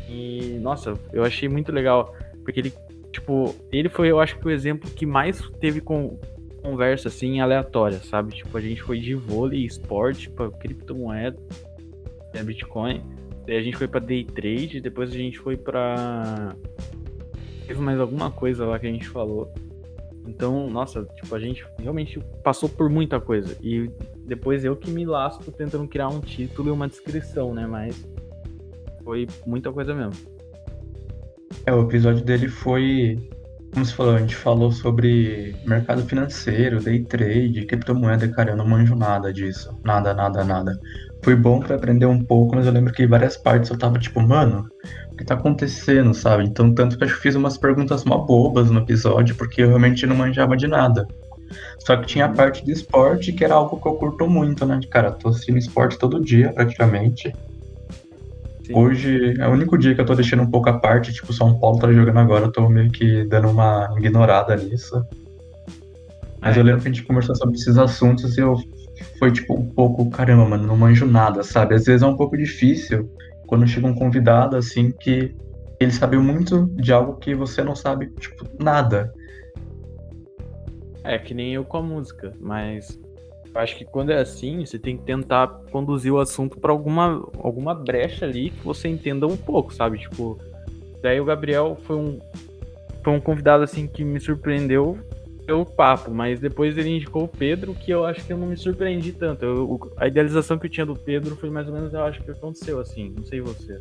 [0.08, 2.72] E, nossa, eu achei muito legal, porque ele,
[3.12, 6.18] tipo, ele foi, eu acho que o exemplo que mais teve com
[6.62, 8.34] conversa, assim, aleatória, sabe?
[8.34, 11.38] Tipo, a gente foi de vôlei, esporte, pra criptomoeda,
[12.34, 13.02] é, Bitcoin.
[13.46, 16.54] Daí a gente foi pra day trade, depois a gente foi pra...
[17.66, 19.52] Teve mais alguma coisa lá que a gente falou.
[20.28, 23.56] Então, nossa, tipo, a gente realmente passou por muita coisa.
[23.62, 23.90] E
[24.26, 27.66] depois eu que me lasco tentando criar um título e uma descrição, né?
[27.66, 28.06] Mas
[29.02, 30.12] foi muita coisa mesmo.
[31.64, 33.16] É, o episódio dele foi.
[33.72, 38.66] Como você falou, a gente falou sobre mercado financeiro, day trade, criptomoeda, cara, eu não
[38.66, 39.70] manjo nada disso.
[39.84, 40.78] Nada, nada, nada.
[41.22, 44.20] Foi bom para aprender um pouco, mas eu lembro que várias partes eu tava tipo,
[44.20, 44.66] mano,
[45.18, 46.44] que tá acontecendo, sabe?
[46.44, 50.16] Então, tanto que eu fiz umas perguntas mó bobas no episódio, porque eu realmente não
[50.16, 51.07] manjava de nada.
[51.81, 54.81] Só que tinha a parte de esporte, que era algo que eu curto muito, né?
[54.90, 57.35] Cara, tô assistindo esporte todo dia, praticamente.
[58.64, 58.74] Sim.
[58.74, 61.59] Hoje é o único dia que eu tô deixando um pouco a parte, tipo, São
[61.59, 65.02] Paulo tá jogando agora, eu tô meio que dando uma ignorada nisso.
[66.40, 66.61] Mas é.
[66.61, 68.57] eu lembro que a gente conversou sobre esses assuntos e eu
[69.18, 71.74] foi tipo um pouco, caramba, mano, não manjo nada, sabe?
[71.74, 73.09] Às vezes é um pouco difícil
[73.48, 75.34] quando chega um convidado assim que
[75.80, 79.12] ele sabe muito de algo que você não sabe, tipo, nada.
[81.02, 83.00] É que nem eu com a música, mas
[83.54, 87.26] eu acho que quando é assim, você tem que tentar conduzir o assunto para alguma,
[87.38, 89.98] alguma brecha ali que você entenda um pouco, sabe?
[89.98, 90.38] Tipo,
[91.00, 92.18] daí o Gabriel foi um,
[93.02, 94.98] foi um convidado assim que me surpreendeu
[95.48, 98.56] pelo papo, mas depois ele indicou o Pedro, que eu acho que eu não me
[98.56, 99.46] surpreendi tanto.
[99.46, 102.30] Eu, a idealização que eu tinha do Pedro foi mais ou menos, eu acho que
[102.30, 103.80] aconteceu assim, não sei você.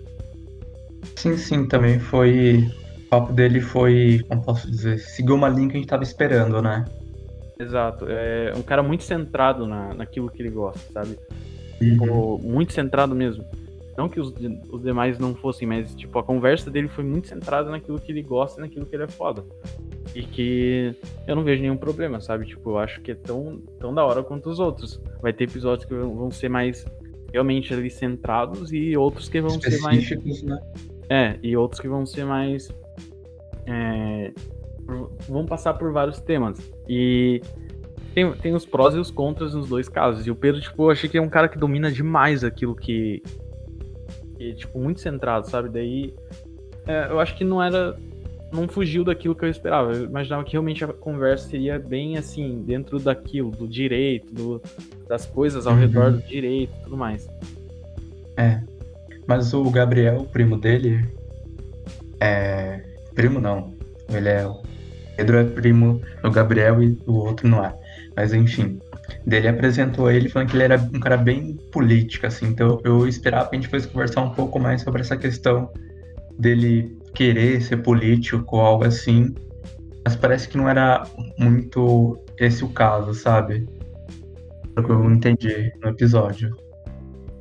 [1.17, 2.65] Sim, sim, também foi.
[2.99, 6.62] O papo dele foi, como posso dizer, seguiu uma linha que a gente tava esperando,
[6.62, 6.86] né?
[7.60, 8.06] Exato.
[8.08, 11.19] É um cara muito centrado na, naquilo que ele gosta, sabe?
[11.82, 11.89] Uhum.
[11.89, 13.43] Tipo, muito centrado mesmo.
[13.97, 14.34] Não que os,
[14.69, 18.23] os demais não fossem, mas tipo, a conversa dele foi muito centrada naquilo que ele
[18.23, 19.43] gosta e naquilo que ele é foda.
[20.15, 20.96] E que
[21.28, 22.46] eu não vejo nenhum problema, sabe?
[22.46, 25.02] Tipo, eu acho que é tão, tão da hora quanto os outros.
[25.22, 26.86] Vai ter episódios que vão ser mais
[27.32, 30.10] realmente ali centrados e outros que vão ser mais.
[30.43, 30.60] Né?
[31.10, 32.70] É, e outros que vão ser mais.
[33.65, 34.32] É,
[35.28, 36.58] vão passar por vários temas.
[36.88, 37.41] E
[38.13, 40.26] tem, tem os prós e os contras nos dois casos.
[40.26, 43.22] E o Pedro, tipo, eu achei que é um cara que domina demais aquilo que.
[44.38, 45.70] que tipo, muito centrado, sabe?
[45.70, 46.15] Daí.
[46.88, 47.96] É, eu acho que não era.
[48.51, 49.93] Não fugiu daquilo que eu esperava.
[49.93, 54.62] Eu imaginava que realmente a conversa seria bem assim, dentro daquilo, do direito, do,
[55.07, 55.79] das coisas ao uhum.
[55.79, 57.27] redor do direito e tudo mais.
[58.38, 58.62] É.
[59.27, 61.05] Mas o Gabriel, o primo dele,
[62.19, 62.81] é.
[63.13, 63.73] Primo não.
[64.10, 64.47] Ele é.
[65.17, 67.73] Pedro é primo do Gabriel e o outro não é.
[68.15, 68.79] Mas enfim.
[69.25, 72.47] Dele apresentou ele falando que ele era um cara bem político, assim.
[72.47, 75.69] Então eu esperava que a gente fosse conversar um pouco mais sobre essa questão
[76.38, 79.34] dele querer ser político ou algo assim.
[80.06, 81.04] Mas parece que não era
[81.38, 83.67] muito esse o caso, sabe?
[84.74, 86.56] Pelo que eu entendi no episódio.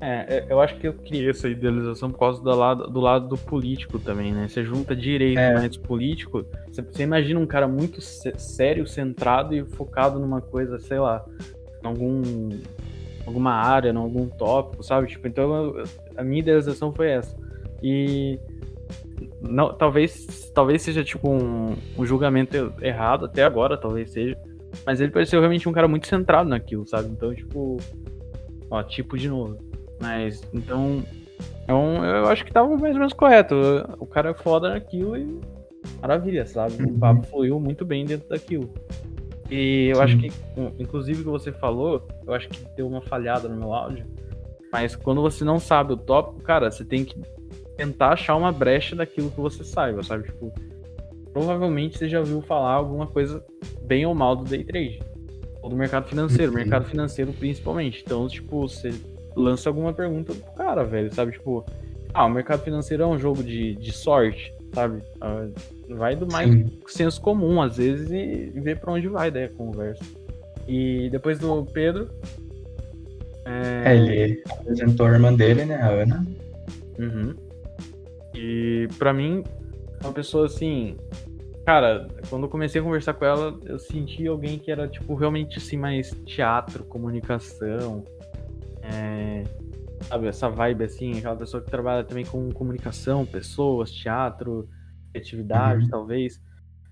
[0.01, 3.29] É, é, eu acho que eu criei essa idealização por causa do lado do, lado
[3.29, 4.47] do político também, né?
[4.47, 5.55] Você junta direito é.
[5.55, 10.99] mais político, você, você, imagina um cara muito sério, centrado e focado numa coisa, sei
[10.99, 11.25] lá,
[11.83, 12.51] em algum,
[13.27, 15.09] alguma área, em algum tópico, sabe?
[15.09, 15.85] Tipo, então eu,
[16.17, 17.35] a minha idealização foi essa.
[17.83, 18.39] E
[19.41, 24.37] não, talvez, talvez seja tipo um, um julgamento errado até agora, talvez seja.
[24.85, 27.09] Mas ele pareceu realmente um cara muito centrado naquilo, sabe?
[27.09, 27.79] Então, tipo,
[28.71, 29.59] ó, tipo de novo.
[30.01, 31.03] Mas, então,
[31.67, 33.55] é um, eu acho que tava mais ou menos correto.
[33.99, 35.41] O cara é foda naquilo e
[36.01, 36.83] maravilha, sabe?
[36.83, 36.99] O uhum.
[36.99, 38.71] papo fluiu muito bem dentro daquilo.
[39.51, 40.03] E eu Sim.
[40.03, 40.33] acho que,
[40.79, 44.05] inclusive o que você falou, eu acho que deu uma falhada no meu áudio.
[44.73, 47.19] Mas quando você não sabe o tópico, cara, você tem que
[47.77, 50.25] tentar achar uma brecha daquilo que você saiba, sabe?
[50.25, 50.53] Tipo,
[51.33, 53.45] provavelmente você já ouviu falar alguma coisa
[53.83, 55.03] bem ou mal do day trade.
[55.63, 56.59] Ou do mercado financeiro, uhum.
[56.59, 58.03] mercado financeiro principalmente.
[58.05, 58.91] Então, tipo, você
[59.37, 61.33] lança alguma pergunta pro cara, velho, sabe?
[61.33, 61.65] Tipo,
[62.15, 65.03] ah, o mercado financeiro é um jogo de, de sorte, sabe?
[65.21, 65.47] Ah,
[65.91, 66.79] vai do mais Sim.
[66.87, 70.03] senso comum, às vezes, e, vê pra onde vai daí a conversa.
[70.67, 72.09] E depois do Pedro.
[73.45, 73.93] É...
[73.93, 76.27] é ele apresentou a irmã dele, né, a Ana.
[76.99, 77.46] Uhum.
[78.37, 79.43] E pra mim,
[80.03, 80.97] uma pessoa assim.
[81.65, 85.59] Cara, quando eu comecei a conversar com ela, eu senti alguém que era, tipo, realmente
[85.59, 88.05] assim, mais teatro, comunicação,
[88.83, 89.43] é,
[90.03, 94.69] sabe, essa vibe assim, aquela pessoa que trabalha também com comunicação, pessoas, teatro,
[95.11, 95.91] criatividade, uhum.
[95.91, 96.41] talvez.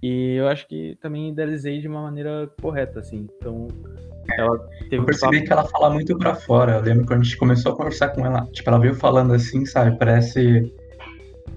[0.03, 3.29] E eu acho que também idealizei de uma maneira correta, assim.
[3.37, 3.69] Então,
[4.37, 6.77] ela teve Eu percebi um que ela fala muito pra fora.
[6.77, 9.65] Eu lembro quando a gente começou a conversar com ela, tipo, ela veio falando assim,
[9.65, 9.97] sabe?
[9.99, 10.75] Parece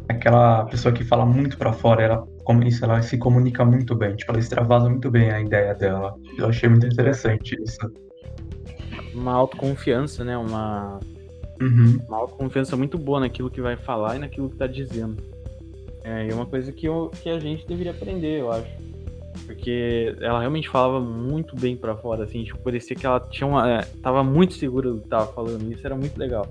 [0.08, 2.04] aquela pessoa que fala muito pra fora.
[2.04, 4.16] Ela, como isso, ela se comunica muito bem.
[4.16, 6.16] Tipo, ela extravasa muito bem a ideia dela.
[6.38, 7.92] Eu achei muito interessante isso
[9.18, 10.38] uma autoconfiança, né?
[10.38, 11.00] Uma,
[11.62, 12.00] uhum.
[12.08, 15.22] uma autoconfiança muito boa naquilo que vai falar e naquilo que tá dizendo.
[16.04, 18.70] É, é uma coisa que, eu, que a gente deveria aprender, eu acho.
[19.46, 23.70] Porque ela realmente falava muito bem para fora, assim, tipo, parecia que ela tinha uma.
[23.70, 26.48] É, tava muito segura do que tava falando, isso era muito legal.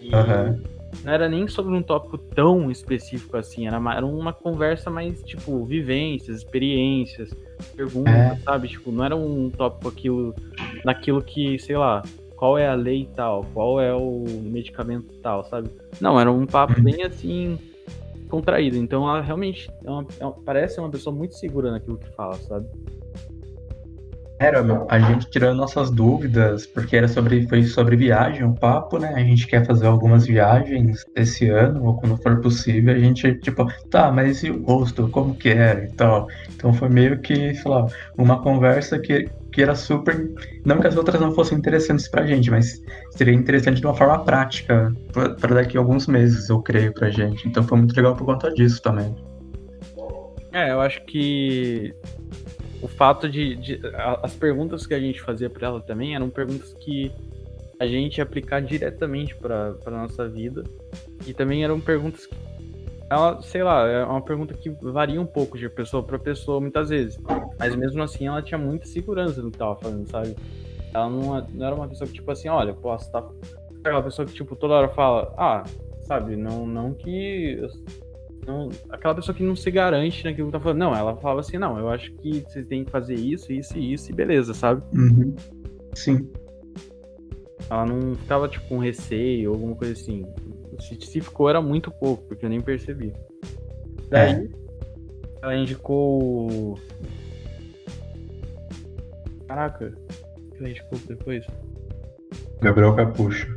[0.00, 0.62] E uhum.
[1.04, 5.22] Não era nem sobre um tópico tão específico assim, era uma, era uma conversa mais,
[5.22, 7.30] tipo, vivências, experiências,
[7.76, 8.36] perguntas, é.
[8.36, 8.68] sabe?
[8.68, 10.34] Tipo, não era um tópico aquilo
[10.84, 12.02] naquilo que, sei lá,
[12.36, 15.70] qual é a lei tal, qual é o medicamento tal, sabe?
[16.00, 16.84] Não, era um papo uhum.
[16.84, 17.58] bem assim
[18.28, 18.76] contraído.
[18.76, 22.34] Então ela realmente é uma, é uma, parece uma pessoa muito segura naquilo que fala,
[22.34, 22.66] sabe?
[24.38, 29.12] Era a gente tirando nossas dúvidas, porque era sobre, foi sobre viagem, um papo, né?
[29.14, 33.66] A gente quer fazer algumas viagens esse ano, ou quando for possível, a gente, tipo,
[33.90, 36.28] tá, mas e o rosto, como que era e tal.
[36.54, 37.86] Então foi meio que, sei lá,
[38.18, 40.30] uma conversa que, que era super.
[40.66, 44.22] Não que as outras não fossem interessantes pra gente, mas seria interessante de uma forma
[44.22, 44.92] prática
[45.40, 47.48] para daqui a alguns meses, eu creio, pra gente.
[47.48, 49.14] Então foi muito legal por conta disso também.
[50.52, 51.94] É, eu acho que
[52.86, 53.80] o fato de, de,
[54.22, 57.10] as perguntas que a gente fazia para ela também eram perguntas que
[57.80, 60.62] a gente ia aplicar diretamente para nossa vida.
[61.26, 62.36] E também eram perguntas que
[63.10, 66.88] ela, sei lá, é uma pergunta que varia um pouco de pessoa para pessoa muitas
[66.88, 67.18] vezes,
[67.58, 70.36] mas mesmo assim ela tinha muita segurança no que tava falando, sabe?
[70.94, 73.30] Ela não, não era uma pessoa que tipo assim, olha, posso estar tá...
[73.80, 75.64] aquela pessoa que tipo toda hora fala, ah,
[76.02, 77.60] sabe, não não que
[78.46, 80.78] não, aquela pessoa que não se garante naquilo que tá falando.
[80.78, 83.92] Não, ela falava assim, não, eu acho que vocês têm que fazer isso, isso e
[83.92, 84.82] isso, e beleza, sabe?
[84.96, 85.34] Uhum.
[85.94, 86.30] Sim.
[87.68, 90.24] Ela não ficava, tipo, com receio ou alguma coisa assim.
[90.78, 93.12] Se ficou, era muito pouco, porque eu nem percebi.
[94.08, 94.48] Daí, é.
[95.42, 96.78] ela indicou.
[99.48, 99.92] Caraca,
[100.38, 101.44] o que ela indicou depois?
[102.60, 103.55] Gabriel Capucho.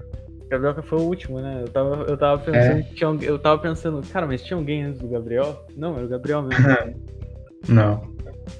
[0.50, 1.62] Gabriel foi o último, né?
[1.62, 2.84] Eu tava, eu tava pensando é.
[2.84, 5.66] que tinha, eu tava pensando, cara, mas tinha alguém antes do Gabriel?
[5.78, 6.66] Não, era o Gabriel mesmo.
[7.70, 8.02] Não.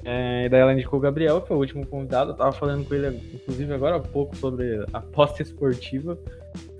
[0.04, 2.30] É, e daí ela indicou o Gabriel, que foi o último convidado.
[2.30, 6.16] Eu tava falando com ele, inclusive, agora há pouco sobre aposta esportiva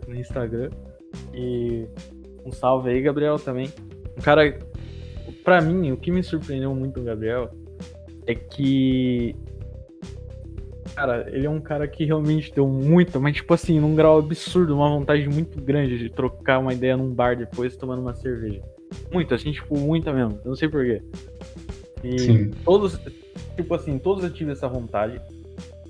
[0.07, 0.70] no Instagram.
[1.35, 1.88] E
[2.44, 3.73] um salve aí, Gabriel, também.
[4.16, 4.59] Um cara,
[5.42, 7.51] pra mim, o que me surpreendeu muito no Gabriel
[8.27, 9.35] é que
[10.94, 14.74] Cara, ele é um cara que realmente deu muito, mas tipo assim, num grau absurdo,
[14.74, 18.61] uma vontade muito grande de trocar uma ideia num bar depois tomando uma cerveja.
[19.12, 20.40] Muito, assim, tipo, muita mesmo.
[20.44, 21.03] Eu não sei porquê.
[22.03, 22.50] E Sim.
[22.64, 22.98] todos,
[23.57, 25.20] tipo assim, todos eu tive essa vontade.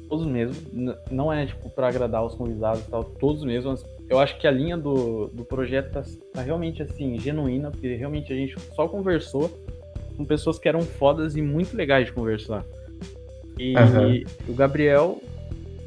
[0.08, 0.54] Todos mesmo.
[1.10, 3.74] Não é, tipo, pra agradar os convidados e tal, todos mesmo.
[4.08, 8.32] Eu acho que a linha do, do projeto tá, tá realmente, assim, genuína, porque realmente
[8.32, 9.50] a gente só conversou
[10.16, 12.64] com pessoas que eram fodas e muito legais de conversar.
[13.60, 14.24] E uhum.
[14.48, 15.20] o Gabriel,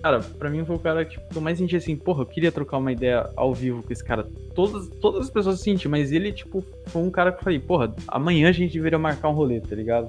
[0.04, 2.52] cara, pra mim foi o cara que tipo, eu mais senti assim, porra, eu queria
[2.52, 4.28] trocar uma ideia ao vivo com esse cara.
[4.54, 7.92] Todas, todas as pessoas sentiam, mas ele, tipo, foi um cara que eu falei, porra,
[8.08, 10.08] amanhã a gente deveria marcar um rolê, tá ligado?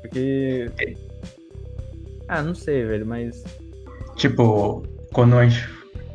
[0.00, 0.70] Porque.
[2.28, 3.42] Ah, não sei, velho, mas.
[4.14, 5.68] Tipo, quando a gente,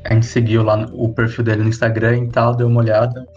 [0.06, 3.28] a gente seguiu lá o perfil dele no Instagram e tal, deu uma olhada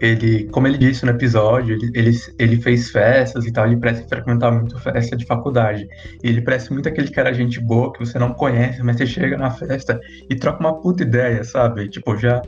[0.00, 4.06] ele, como ele disse no episódio, ele, ele, ele, fez festas e tal, ele parece
[4.06, 5.88] frequentar muito festa de faculdade.
[6.22, 9.38] E ele parece muito aquele cara gente boa que você não conhece, mas você chega
[9.38, 11.88] na festa e troca uma puta ideia, sabe?
[11.88, 12.42] Tipo, já.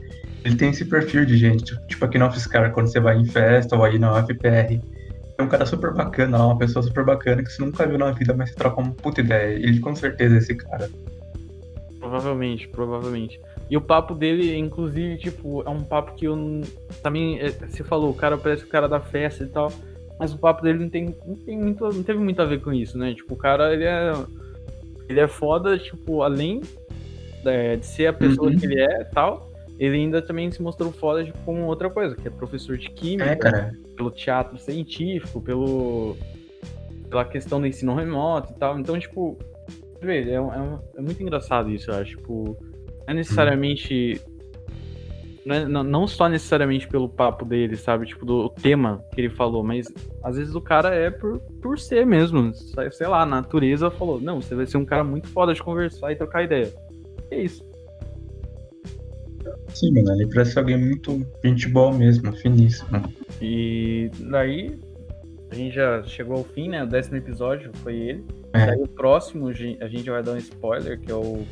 [0.45, 3.77] Ele tem esse perfil de gente, tipo aqui no Office quando você vai em festa
[3.77, 4.81] ou aí na UFPR.
[5.37, 8.35] É um cara super bacana, uma pessoa super bacana que você nunca viu na vida,
[8.35, 9.55] mas você troca uma puta ideia.
[9.55, 10.89] Ele com certeza é esse cara.
[11.99, 13.41] Provavelmente, provavelmente.
[13.71, 16.63] E o papo dele, inclusive, tipo, é um papo que eu
[17.03, 17.39] também.
[17.39, 19.71] É, você falou, o cara parece o cara da festa e tal.
[20.19, 21.85] Mas o papo dele não tem, não tem muito.
[21.85, 23.15] Não teve muito a ver com isso, né?
[23.15, 24.13] Tipo, o cara, ele é.
[25.09, 26.61] Ele é foda, tipo, além
[27.43, 28.59] de, de ser a pessoa uhum.
[28.59, 32.27] que ele é tal, ele ainda também se mostrou foda tipo, com outra coisa, que
[32.29, 33.73] é professor de química, é, cara.
[33.97, 36.17] pelo teatro científico, pelo.
[37.09, 38.79] pela questão do ensino remoto e tal.
[38.79, 39.39] Então, tipo,
[40.01, 42.17] vê, é, é, é muito engraçado isso, eu acho.
[42.17, 42.57] Tipo,
[43.09, 44.21] é necessariamente.
[45.47, 48.05] Não, é, não, não, só necessariamente pelo papo dele, sabe?
[48.05, 49.89] Tipo, do tema que ele falou, mas
[50.23, 52.53] às vezes o cara é por, por ser mesmo.
[52.93, 56.13] Sei lá, a natureza falou: não, você vai ser um cara muito foda de conversar
[56.13, 56.71] e trocar ideia.
[57.31, 57.67] É isso.
[59.69, 63.03] Sim, mano, ele parece alguém muito gente boa mesmo, finíssimo.
[63.41, 64.79] E daí
[65.51, 66.83] a gente já chegou ao fim, né?
[66.83, 68.25] O décimo episódio foi ele.
[68.53, 68.67] É.
[68.67, 69.53] Daí o próximo a
[69.89, 71.47] gente vai dar um spoiler, que é o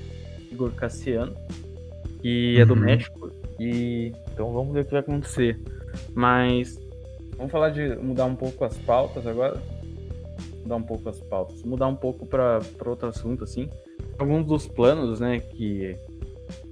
[0.57, 1.35] Igor Cassiano,
[2.21, 2.81] que é do uhum.
[2.81, 3.31] México.
[3.61, 5.61] E então vamos ver o que vai acontecer.
[6.15, 6.81] Mas
[7.37, 9.61] vamos falar de mudar um pouco as pautas agora.
[10.63, 11.63] Mudar um pouco as pautas.
[11.63, 13.69] Mudar um pouco para outro assunto, assim.
[14.19, 15.97] Alguns dos planos, né, que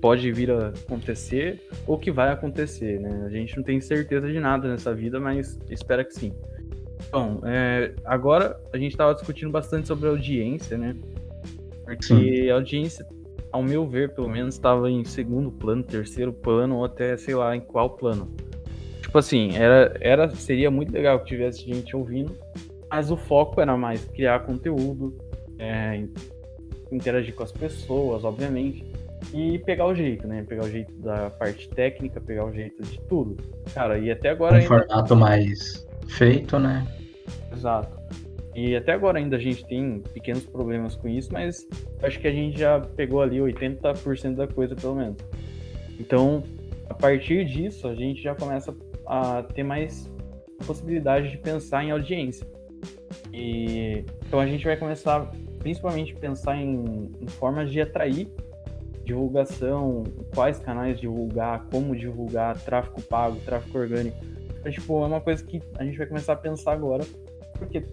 [0.00, 3.24] pode vir a acontecer ou que vai acontecer, né?
[3.26, 6.32] A gente não tem certeza de nada nessa vida, mas espera que sim.
[7.10, 10.96] Bom, é, agora a gente estava discutindo bastante sobre audiência, né?
[11.84, 12.50] Porque sim.
[12.50, 13.06] a audiência
[13.54, 17.54] ao meu ver, pelo menos, estava em segundo plano, terceiro plano, ou até sei lá
[17.54, 18.34] em qual plano.
[19.00, 22.36] Tipo assim, era, era, seria muito legal que tivesse gente ouvindo,
[22.90, 25.16] mas o foco era mais criar conteúdo,
[25.56, 26.02] é,
[26.90, 28.84] interagir com as pessoas, obviamente,
[29.32, 30.44] e pegar o jeito, né?
[30.48, 33.36] Pegar o jeito da parte técnica, pegar o jeito de tudo.
[33.72, 34.54] Cara, e até agora.
[34.54, 34.66] Um ainda...
[34.66, 36.84] formato mais feito, né?
[37.52, 37.96] Exato.
[38.54, 41.66] E até agora ainda a gente tem pequenos problemas com isso, mas
[42.02, 45.16] acho que a gente já pegou ali 80% da coisa, pelo menos.
[45.98, 46.42] Então,
[46.88, 48.74] a partir disso, a gente já começa
[49.06, 50.10] a ter mais
[50.64, 52.46] possibilidade de pensar em audiência.
[53.32, 58.28] E então a gente vai começar principalmente pensar em, em formas de atrair
[59.04, 64.16] divulgação, quais canais divulgar, como divulgar, tráfego pago, tráfego orgânico.
[64.58, 67.04] Então, tipo, é uma coisa que a gente vai começar a pensar agora,
[67.58, 67.84] porque,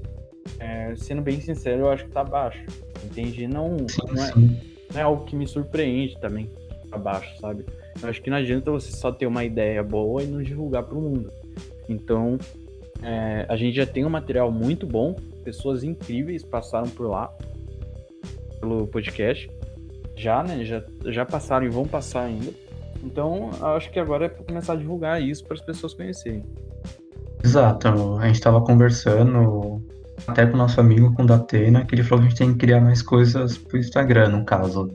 [0.60, 2.64] é, sendo bem sincero, eu acho que tá baixo.
[3.04, 3.48] Entendi?
[3.48, 6.50] Não, sim, não, é, não é algo que me surpreende também,
[6.89, 7.66] tá baixo, sabe?
[8.02, 10.98] Eu acho que não adianta você só ter uma ideia boa e não divulgar para
[10.98, 11.32] o mundo.
[11.89, 12.38] Então,
[13.02, 17.34] é, a gente já tem um material muito bom, pessoas incríveis passaram por lá,
[18.60, 19.50] pelo podcast
[20.16, 20.64] já, né?
[20.64, 22.54] Já, já passaram e vão passar ainda.
[23.04, 26.44] Então, acho que agora é para começar a divulgar isso para as pessoas conhecerem.
[27.44, 27.88] Exato.
[28.20, 29.82] A gente estava conversando
[30.28, 32.52] até com o nosso amigo, com o Datena, que ele falou que a gente tem
[32.54, 34.90] que criar mais coisas pro Instagram, no caso.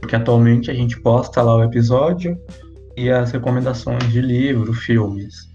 [0.00, 2.38] Porque atualmente a gente posta lá o episódio
[2.96, 5.52] e as recomendações de livro, filmes.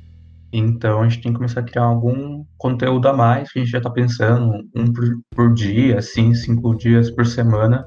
[0.52, 3.72] Então a gente tem que começar a criar algum conteúdo a mais, que a gente
[3.72, 5.06] já está pensando, um por,
[5.36, 7.86] por dia, assim, cinco dias por semana,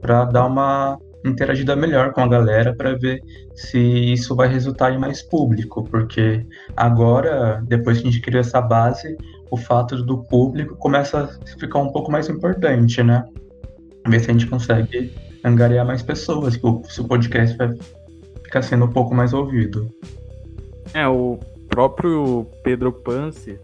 [0.00, 3.20] para dar uma interagida melhor com a galera para ver
[3.54, 8.60] se isso vai resultar em mais público, porque agora, depois que a gente cria essa
[8.60, 9.16] base,
[9.54, 13.24] o fato do público começa a ficar um pouco mais importante, né?
[14.06, 15.12] Ver se a gente consegue
[15.44, 17.72] angariar mais pessoas, se o podcast vai
[18.42, 19.88] ficar sendo um pouco mais ouvido.
[20.92, 21.38] É, o
[21.68, 23.58] próprio Pedro Pance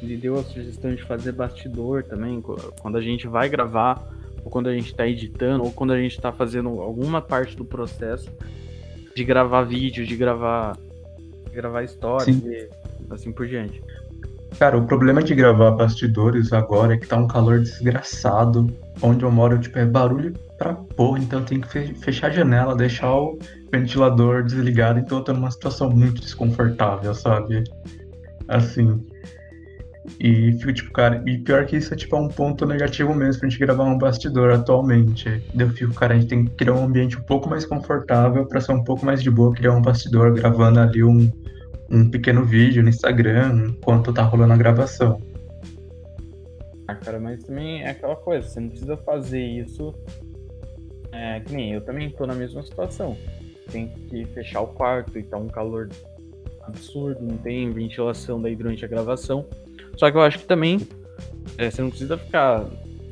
[0.00, 2.42] ele deu a sugestão de fazer bastidor também,
[2.80, 4.04] quando a gente vai gravar
[4.44, 7.64] ou quando a gente está editando, ou quando a gente está fazendo alguma parte do
[7.64, 8.28] processo
[9.14, 10.76] de gravar vídeo, de gravar,
[11.44, 12.68] de gravar histórias e
[13.10, 13.80] assim por diante.
[14.58, 18.72] Cara, o problema de gravar bastidores agora é que tá um calor desgraçado.
[19.00, 23.12] Onde eu moro, tipo, é barulho pra porra, então tenho que fechar a janela, deixar
[23.14, 23.38] o
[23.72, 27.64] ventilador desligado, então eu tô numa situação muito desconfortável, sabe?
[28.46, 29.04] Assim,
[30.18, 33.40] e fico tipo, cara, e pior que isso é tipo é um ponto negativo mesmo
[33.40, 35.42] pra gente gravar um bastidor atualmente.
[35.56, 38.60] Eu fico, cara, a gente tem que criar um ambiente um pouco mais confortável para
[38.60, 41.30] ser um pouco mais de boa, criar um bastidor gravando ali um,
[41.92, 45.20] um pequeno vídeo no Instagram enquanto tá rolando a gravação.
[46.88, 49.94] Ah, cara, mas também é aquela coisa, você não precisa fazer isso.
[51.12, 53.16] É, que nem eu também tô na mesma situação.
[53.70, 55.90] Tem que fechar o quarto e tá um calor
[56.62, 59.46] absurdo, não tem ventilação daí durante a gravação.
[59.96, 60.80] Só que eu acho que também
[61.58, 62.64] é, você não precisa ficar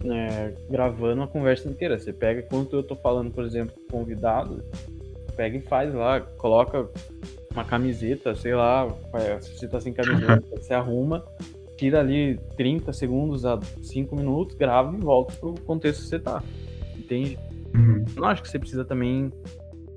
[0.03, 1.99] né, gravando a conversa inteira.
[1.99, 4.64] Você pega quando eu tô falando, por exemplo, com convidado,
[5.37, 6.89] pega e faz lá, coloca
[7.53, 8.88] uma camiseta, sei lá,
[9.40, 11.24] se você tá sem camiseta, você arruma,
[11.76, 16.42] tira ali 30 segundos a 5 minutos, grava e volta pro contexto que você tá.
[16.96, 17.38] Entende?
[17.74, 18.05] Uhum.
[18.16, 19.32] Não acho que você precisa também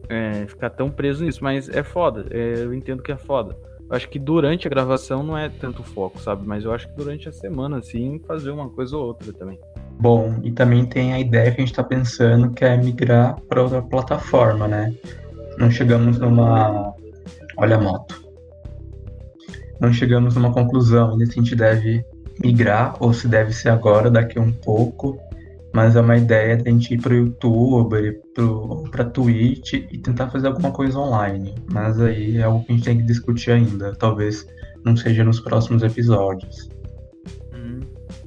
[0.09, 2.25] é, ficar tão preso nisso, mas é foda.
[2.31, 3.55] É, eu entendo que é foda.
[3.89, 6.47] Eu acho que durante a gravação não é tanto foco, sabe?
[6.47, 9.59] Mas eu acho que durante a semana, assim, fazer uma coisa ou outra também.
[9.99, 13.61] Bom, e também tem a ideia que a gente está pensando que é migrar para
[13.61, 14.93] outra plataforma, né?
[15.57, 16.93] Não chegamos numa.
[17.63, 18.21] Olha a moto.
[19.79, 22.05] Não chegamos numa conclusão ainda se a gente deve
[22.43, 25.17] migrar ou se deve ser agora, daqui a um pouco
[25.73, 30.29] mas é uma ideia de a gente ir pro YouTube, pro, pra Twitch e tentar
[30.29, 31.55] fazer alguma coisa online.
[31.71, 33.91] Mas aí é algo que a gente tem que discutir ainda.
[33.95, 34.47] Talvez
[34.85, 36.69] não seja nos próximos episódios.
[37.51, 37.79] Hum.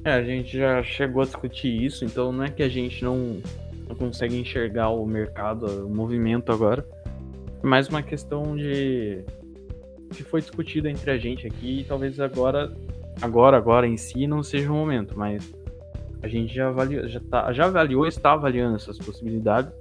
[0.03, 3.37] É, a gente já chegou a discutir isso, então não é que a gente não,
[3.87, 6.85] não consegue enxergar o mercado, o movimento agora.
[7.61, 9.23] Mais uma questão de
[10.13, 12.73] que foi discutido entre a gente aqui e talvez agora,
[13.21, 15.53] agora, agora em si não seja o momento, mas
[16.21, 19.71] a gente já avaliou, já, tá, já avaliou está avaliando essas possibilidades.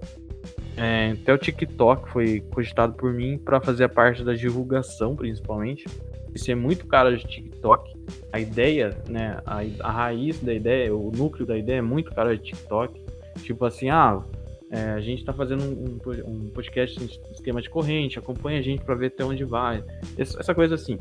[0.77, 5.87] É, até o TikTok foi cogitado por mim para fazer a parte da divulgação, principalmente.
[6.35, 7.95] Isso é muito caro de TikTok.
[8.31, 12.37] A ideia, né, a, a raiz da ideia, o núcleo da ideia é muito caro
[12.37, 13.01] de TikTok.
[13.43, 14.23] Tipo assim, ah,
[14.71, 18.83] é, a gente está fazendo um, um, podcast em esquema de corrente, acompanha a gente
[18.83, 19.83] para ver até onde vai.
[20.19, 20.99] Essa, coisa assim.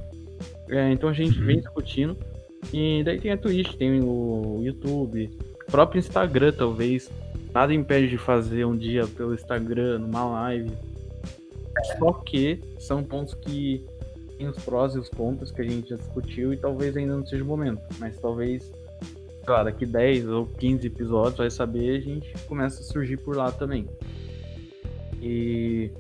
[0.70, 2.16] É, então a gente vem discutindo
[2.72, 5.30] e daí tem a Twitch, tem o YouTube,
[5.68, 7.10] o próprio Instagram, talvez.
[7.54, 10.72] Nada impede de fazer um dia pelo Instagram, numa live.
[11.98, 13.84] Só que são pontos que
[14.38, 17.26] tem os prós e os contras que a gente já discutiu e talvez ainda não
[17.26, 17.82] seja o momento.
[17.98, 18.72] Mas talvez,
[19.54, 23.52] lá, daqui 10 ou 15 episódios, vai saber, a gente começa a surgir por lá
[23.52, 23.88] também.
[25.22, 25.92] E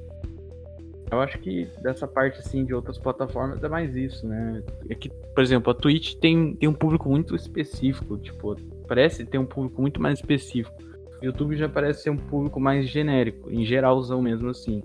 [1.12, 4.64] Eu acho que dessa parte, assim, de outras plataformas é mais isso, né?
[4.90, 8.56] É que, por exemplo, a Twitch tem, tem um público muito específico, tipo,
[8.88, 10.76] parece ter um público muito mais específico.
[11.22, 14.82] O YouTube já parece ser um público mais genérico, em geralzão mesmo assim.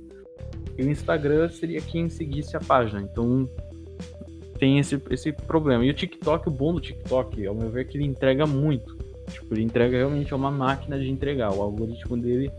[0.76, 3.48] E o Instagram seria quem seguisse a página, então
[4.61, 5.84] tem esse, esse problema.
[5.84, 8.96] E o TikTok, o bom do TikTok, ao meu ver, é que ele entrega muito.
[9.28, 11.52] Tipo, ele entrega realmente é uma máquina de entregar.
[11.52, 12.50] O algoritmo dele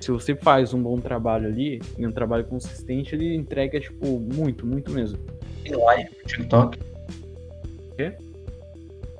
[0.00, 4.66] se você faz um bom trabalho ali, e um trabalho consistente, ele entrega, tipo, muito,
[4.66, 5.18] muito mesmo.
[5.64, 6.78] Em live no TikTok?
[6.78, 8.14] O quê?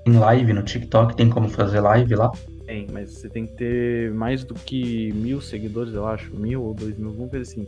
[0.07, 2.33] Em live no TikTok tem como fazer live lá?
[2.65, 6.35] Tem, mas você tem que ter mais do que mil seguidores, eu acho.
[6.35, 7.67] Mil ou dois mil, alguma coisa assim.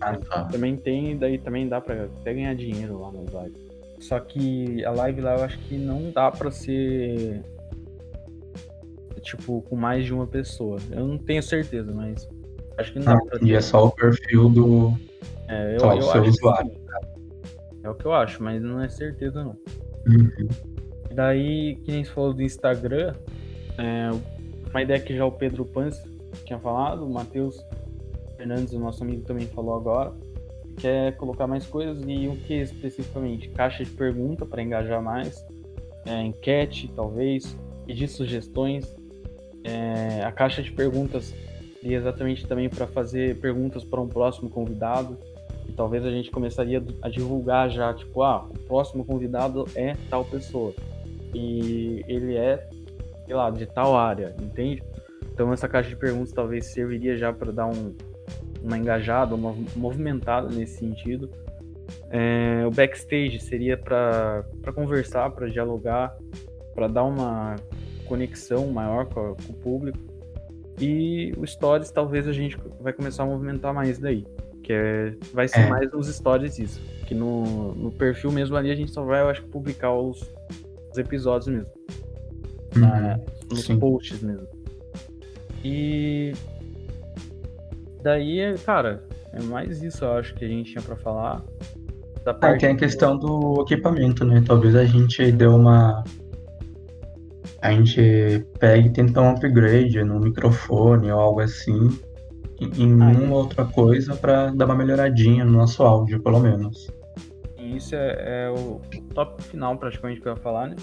[0.00, 0.44] Ah, tá.
[0.44, 3.70] Também tem, daí também dá pra até ganhar dinheiro lá nas lives.
[4.00, 7.42] Só que a live lá eu acho que não dá pra ser
[9.20, 10.78] tipo, com mais de uma pessoa.
[10.90, 12.28] Eu não tenho certeza, mas
[12.78, 13.12] acho que não.
[13.12, 14.94] Ah, e é só o perfil do.
[15.48, 16.72] É, eu, só eu seu usuário.
[17.82, 19.56] É o que eu acho, mas não é certeza não.
[20.06, 20.48] Uhum.
[21.14, 23.14] Daí, que nem você falou do Instagram,
[23.78, 24.10] é,
[24.70, 26.00] uma ideia que já o Pedro Pans
[26.44, 27.64] tinha falado, o Matheus
[28.40, 30.14] Fernandes, o nosso amigo, também falou agora,
[30.78, 33.50] que é colocar mais coisas e o que especificamente?
[33.50, 35.46] Caixa de pergunta para engajar mais,
[36.06, 38.96] é, enquete, talvez, pedir sugestões,
[39.62, 41.34] é, a caixa de perguntas
[41.82, 45.18] seria exatamente também para fazer perguntas para um próximo convidado.
[45.68, 50.24] E talvez a gente começaria a divulgar já, tipo, ah, o próximo convidado é tal
[50.24, 50.72] pessoa.
[51.34, 52.66] E ele é,
[53.26, 54.82] sei lá, de tal área, entende?
[55.30, 57.94] Então essa caixa de perguntas talvez serviria já para dar um,
[58.62, 61.30] uma engajada, uma movimentada nesse sentido.
[62.10, 64.44] É, o backstage seria para
[64.74, 66.16] conversar, para dialogar,
[66.74, 67.56] para dar uma
[68.06, 69.98] conexão maior com, com, o público.
[70.80, 74.24] E o Stories talvez a gente vai começar a movimentar mais daí.
[74.62, 75.68] Que é, vai ser é.
[75.68, 76.80] mais nos Stories isso.
[77.06, 80.20] Que no, no perfil mesmo ali a gente só vai, eu acho, publicar os,
[80.90, 81.72] os episódios mesmo.
[82.76, 82.82] Uhum.
[82.82, 83.78] Na, nos Sim.
[83.78, 84.46] posts mesmo.
[85.64, 86.32] E
[88.02, 91.42] daí, cara, é mais isso, eu acho que a gente tinha para falar.
[92.24, 94.42] Da parte ah, tem a questão do equipamento, né?
[94.46, 96.04] Talvez a gente deu uma
[97.62, 101.88] a gente pega e tenta um upgrade no microfone ou algo assim,
[102.60, 106.90] em ah, uma outra coisa para dar uma melhoradinha no nosso áudio, pelo menos.
[107.58, 108.80] Isso é, é o
[109.14, 110.76] tópico final, praticamente, que eu ia falar, né?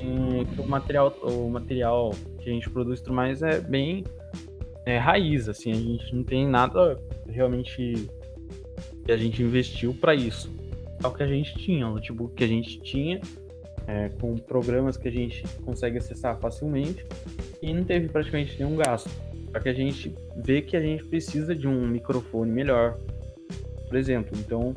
[0.00, 4.04] E o material, o material que a gente produz tudo mais é bem
[4.88, 8.08] é, raiz, assim, a gente não tem nada realmente
[9.04, 10.50] que a gente investiu para isso.
[11.04, 13.20] É o que a gente tinha, o notebook que a gente tinha
[13.86, 17.04] é, com programas que a gente consegue acessar facilmente
[17.60, 19.10] e não teve praticamente nenhum gasto.
[19.52, 22.98] Para que a gente vê que a gente precisa de um microfone melhor,
[23.88, 24.38] por exemplo.
[24.38, 24.74] Então,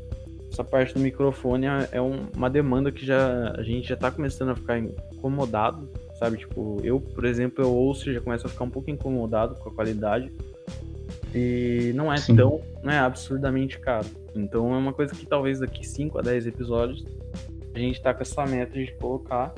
[0.52, 4.50] essa parte do microfone é, é uma demanda que já a gente já está começando
[4.50, 5.90] a ficar incomodado,
[6.22, 6.38] sabe?
[6.38, 9.70] Tipo, eu, por exemplo, eu ouço e já começo a ficar um pouco incomodado com
[9.70, 10.32] a qualidade.
[11.34, 12.36] E não é Sim.
[12.36, 14.06] tão, não é absurdamente caro.
[14.36, 17.04] Então é uma coisa que talvez daqui 5 a 10 episódios
[17.74, 19.52] a gente tá com essa meta de colocar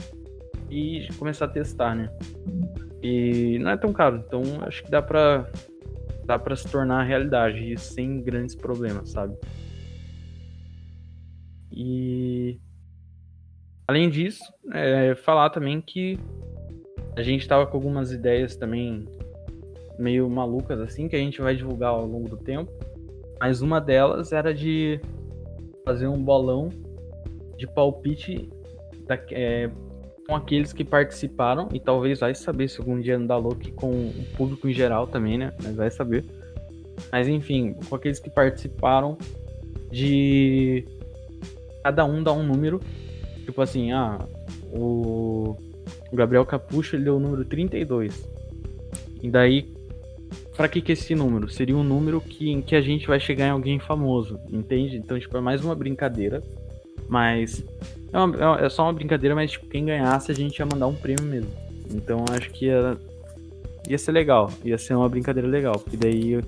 [0.70, 2.10] e começar a testar, né?
[3.02, 5.50] E não é tão caro, então acho que dá pra,
[6.26, 9.36] dá pra se tornar realidade isso sem grandes problemas, sabe?
[11.72, 12.58] E
[13.86, 16.18] além disso, é, falar também que
[17.16, 19.06] a gente tava com algumas ideias também
[19.98, 22.72] meio malucas assim que a gente vai divulgar ao longo do tempo.
[23.40, 25.00] Mas uma delas era de
[25.86, 26.70] fazer um bolão
[27.58, 28.50] de palpite
[29.06, 29.70] da, é,
[30.28, 34.26] com aqueles que participaram e talvez vai saber se algum dia andar louco com o
[34.38, 35.54] público em geral também, né?
[35.62, 36.26] Mas vai saber.
[37.12, 39.18] Mas enfim, com aqueles que participaram
[39.92, 40.86] de
[41.84, 42.80] cada um dar um número.
[43.46, 44.26] Tipo assim, ah,
[44.72, 45.58] o,
[46.16, 48.28] Gabriel Capucho ele deu o número 32.
[49.22, 49.66] E daí,
[50.56, 51.50] para que que esse número?
[51.50, 54.98] Seria um número que, em que a gente vai chegar em alguém famoso, entende?
[54.98, 56.44] Então, tipo, é mais uma brincadeira
[57.08, 57.64] mas
[58.12, 60.96] é, uma, é, só uma brincadeira, mas tipo, quem ganhasse a gente ia mandar um
[60.96, 61.52] prêmio mesmo.
[61.92, 62.98] Então acho que ia,
[63.88, 66.42] ia ser legal, ia ser uma brincadeira legal, porque daí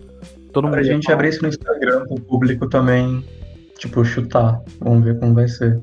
[0.52, 0.78] todo mundo.
[0.78, 1.16] A gente falar...
[1.16, 3.24] abrir isso no Instagram pro público também,
[3.78, 4.62] tipo, chutar.
[4.80, 5.80] Vamos ver como vai ser.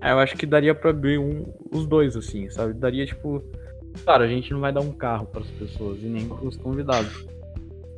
[0.00, 2.74] É, eu acho que daria pra abrir um, os dois, assim, sabe?
[2.74, 3.42] Daria, tipo.
[4.04, 7.26] Claro, a gente não vai dar um carro para as pessoas e nem pros convidados.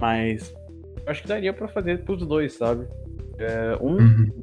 [0.00, 0.53] Mas
[1.05, 2.86] eu acho que daria para fazer pros dois, sabe?
[3.38, 4.42] É, um uhum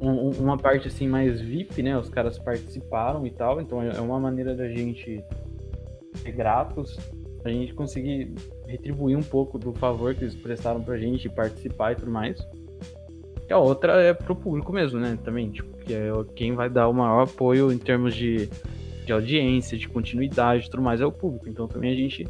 [0.00, 1.96] um, uma parte assim mais VIP, né?
[1.96, 5.24] Os caras participaram e tal, então é, é uma maneira da gente
[6.16, 6.98] ser gratos,
[7.44, 8.32] a gente conseguir
[8.66, 12.38] retribuir um pouco do favor que eles prestaram pra gente, participar e tudo mais.
[13.48, 15.18] E a outra é pro público mesmo, né?
[15.22, 18.48] Também, tipo, que é quem vai dar o maior apoio em termos de,
[19.04, 21.48] de audiência, de continuidade e tudo mais é o público.
[21.48, 22.26] Então também a gente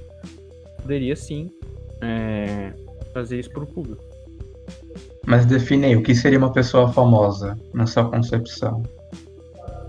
[0.82, 1.50] poderia sim
[2.00, 2.72] é,
[3.12, 4.02] fazer isso pro público.
[5.26, 8.82] Mas define aí, o que seria uma pessoa famosa na sua concepção?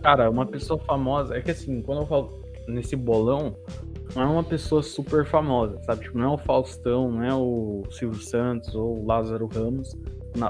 [0.01, 1.35] Cara, uma pessoa famosa.
[1.35, 3.55] É que assim, quando eu falo nesse bolão,
[4.15, 6.05] não é uma pessoa super famosa, sabe?
[6.05, 9.95] Tipo, não é o Faustão, não é o Silvio Santos ou o Lázaro Ramos.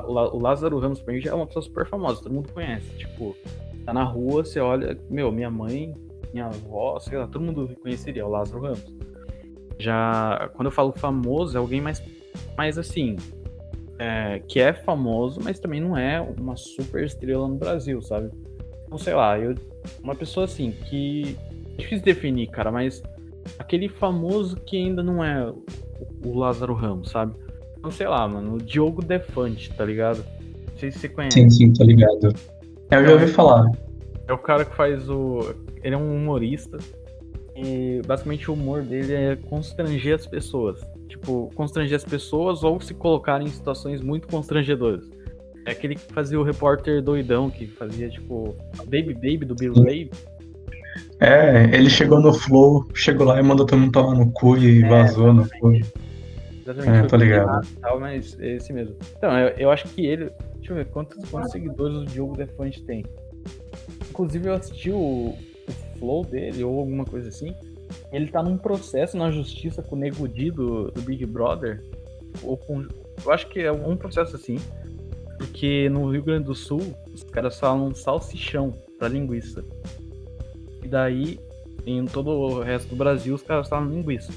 [0.08, 2.90] O Lázaro Ramos, pra mim, é uma pessoa super famosa, todo mundo conhece.
[2.98, 3.36] Tipo,
[3.86, 5.94] tá na rua, você olha, meu, minha mãe,
[6.34, 8.94] minha avó, sei lá, todo mundo reconheceria é o Lázaro Ramos.
[9.80, 12.02] Já quando eu falo famoso, é alguém mais,
[12.58, 13.16] mais assim,
[14.00, 18.32] é, que é famoso, mas também não é uma super estrela no Brasil, sabe?
[18.86, 19.56] Então, sei lá, eu,
[20.04, 21.38] uma pessoa assim, que.
[21.74, 23.04] É difícil definir, cara, mas
[23.60, 25.54] aquele famoso que ainda não é
[26.24, 27.36] o Lázaro Ramos, sabe?
[27.92, 30.24] Sei lá, mano, o Diogo Defante, tá ligado?
[30.72, 31.40] Não sei se você conhece.
[31.40, 32.34] Sim, sim, tô ligado.
[32.92, 33.72] Eu já ouvi falar.
[34.28, 35.54] É o cara que faz o.
[35.84, 36.78] Ele é um humorista.
[37.56, 40.80] E basicamente o humor dele é constranger as pessoas.
[41.08, 45.10] Tipo, constranger as pessoas ou se colocar em situações muito constrangedoras.
[45.66, 48.56] É aquele que fazia o repórter doidão, que fazia, tipo,
[48.86, 50.12] Baby Baby do Bill Baby.
[51.20, 54.84] É, ele chegou no Flow, chegou lá e mandou todo mundo tomar no cu e
[54.84, 55.74] é, vazou no Flow.
[56.66, 57.06] Exatamente.
[57.06, 57.68] É, tô ligado.
[57.80, 58.96] Tal, mas é esse mesmo.
[59.16, 60.32] Então, eu, eu, acho que ele.
[60.56, 63.06] Deixa eu ver quantos, quantos seguidores o Diogo Defante tem.
[64.10, 67.54] Inclusive, eu assisti o, o Flow dele ou alguma coisa assim.
[68.12, 71.84] Ele tá num processo na justiça com o Nego Di do, do Big Brother.
[72.42, 72.86] Ou com,
[73.24, 74.58] eu acho que é um processo assim.
[75.38, 76.82] Porque no Rio Grande do Sul,
[77.14, 79.64] os caras falam salsichão pra linguiça.
[80.84, 81.40] E daí,
[81.86, 84.32] em todo o resto do Brasil, os caras falam linguiça.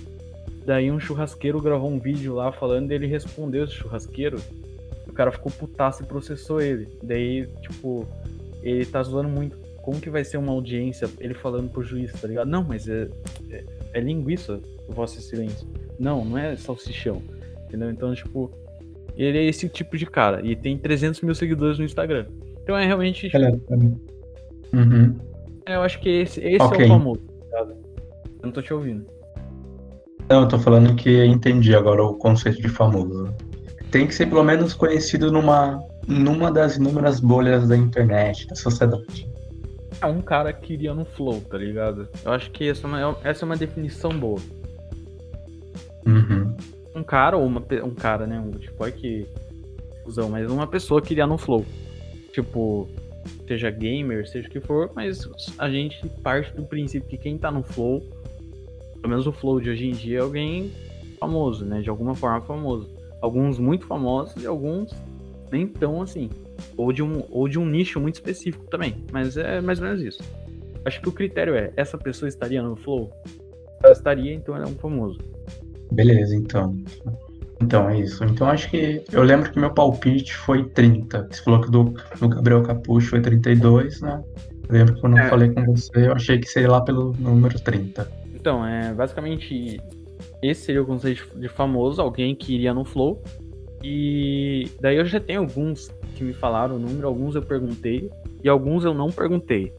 [0.69, 4.39] Daí um churrasqueiro gravou um vídeo lá falando e ele respondeu esse churrasqueiro.
[5.07, 6.87] O cara ficou putaço e processou ele.
[7.03, 8.07] Daí, tipo,
[8.63, 9.57] ele tá zoando muito.
[9.81, 12.49] Como que vai ser uma audiência ele falando pro juiz, tá ligado?
[12.49, 13.09] Não, mas é,
[13.49, 13.65] é,
[13.95, 14.61] é linguiça,
[14.91, 15.67] Vossa Excelência.
[15.99, 17.23] Não, não é salsichão.
[17.67, 17.91] Entendeu?
[17.91, 18.53] Então, tipo,
[19.17, 20.47] ele é esse tipo de cara.
[20.47, 22.27] E tem 300 mil seguidores no Instagram.
[22.63, 23.31] Então é realmente.
[23.31, 23.39] Tipo,
[24.75, 25.17] uhum.
[25.65, 26.83] É, eu acho que esse, esse okay.
[26.83, 27.23] é o famoso.
[27.51, 29.18] Tá eu não tô te ouvindo.
[30.29, 33.35] Não, eu tô falando que entendi agora o conceito de famoso.
[33.91, 39.29] Tem que ser pelo menos conhecido numa, numa das inúmeras bolhas da internet, da sociedade.
[40.01, 42.09] É um cara que iria no flow, tá ligado?
[42.25, 44.41] Eu acho que essa é uma, essa é uma definição boa.
[46.07, 46.55] Uhum
[46.99, 48.39] um cara ou uma um cara, né?
[48.41, 49.27] Um tipo, é que
[50.05, 51.65] usam, mas uma pessoa que iria no flow.
[52.33, 52.89] Tipo,
[53.47, 57.51] seja gamer, seja o que for, mas a gente parte do princípio que quem tá
[57.51, 58.03] no flow,
[59.01, 60.71] pelo menos o flow de hoje em dia, é alguém
[61.19, 61.81] famoso, né?
[61.81, 62.89] De alguma forma famoso.
[63.21, 64.95] Alguns muito famosos e alguns
[65.51, 66.31] nem tão assim.
[66.77, 69.05] Ou de um, ou de um nicho muito específico também.
[69.13, 70.23] Mas é mais ou menos isso.
[70.85, 73.11] Acho que o critério é, essa pessoa estaria no flow?
[73.83, 75.19] Ela estaria, então ela é um famoso.
[75.93, 76.77] Beleza, então.
[77.61, 78.25] Então é isso.
[78.25, 79.03] Então acho que.
[79.13, 81.29] Eu lembro que meu palpite foi 30.
[81.31, 84.23] Você falou que do, do Gabriel Capucho foi 32, né?
[84.69, 85.25] Eu lembro que quando é.
[85.25, 88.09] eu falei com você, eu achei que seria lá pelo número 30.
[88.49, 89.79] Então, é basicamente.
[90.43, 93.23] Esse seria o conceito de famoso, alguém que iria no Flow.
[93.85, 98.11] E daí eu já tenho alguns que me falaram o número, alguns eu perguntei,
[98.43, 99.71] e alguns eu não perguntei.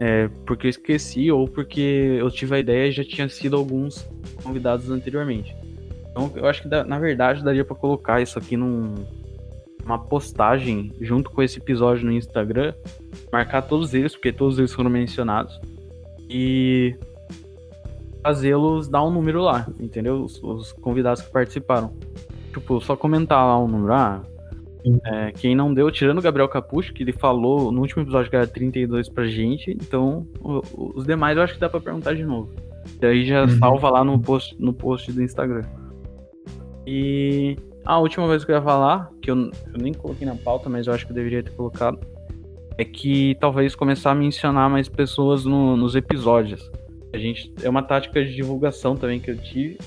[0.00, 4.08] É, porque eu esqueci ou porque eu tive a ideia e já tinha sido alguns
[4.42, 5.54] convidados anteriormente.
[6.10, 8.94] Então eu acho que na verdade daria para colocar isso aqui num,
[9.84, 12.72] uma postagem junto com esse episódio no Instagram,
[13.30, 15.60] marcar todos eles, porque todos eles foram mencionados,
[16.28, 16.96] e
[18.28, 20.22] fazê-los dar um número lá, entendeu?
[20.22, 21.94] Os, os, convidados que participaram.
[22.52, 23.94] Tipo, só comentar lá um número.
[23.94, 24.22] Ah,
[25.06, 28.36] é, quem não deu, tirando o Gabriel Capucho, que ele falou no último episódio que
[28.36, 30.60] era 32 pra gente, então o,
[30.94, 32.50] os demais eu acho que dá pra perguntar de novo.
[33.00, 33.48] E aí já uhum.
[33.58, 35.64] salva lá no post, no post do Instagram.
[36.86, 40.68] E a última coisa que eu ia falar, que eu, eu nem coloquei na pauta,
[40.68, 41.98] mas eu acho que eu deveria ter colocado,
[42.76, 46.70] é que talvez começar a mencionar mais pessoas no, nos episódios.
[47.12, 49.78] A gente é uma tática de divulgação também que eu tive.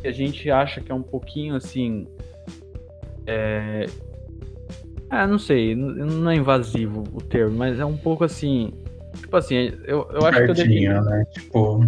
[0.00, 2.06] Que a gente acha que é um pouquinho assim.
[3.26, 3.86] É,
[5.10, 8.72] é, não sei, não é invasivo o termo, mas é um pouco assim.
[9.16, 11.00] Tipo assim, eu, eu acho que eu deveria.
[11.00, 11.24] né?
[11.32, 11.84] Tipo.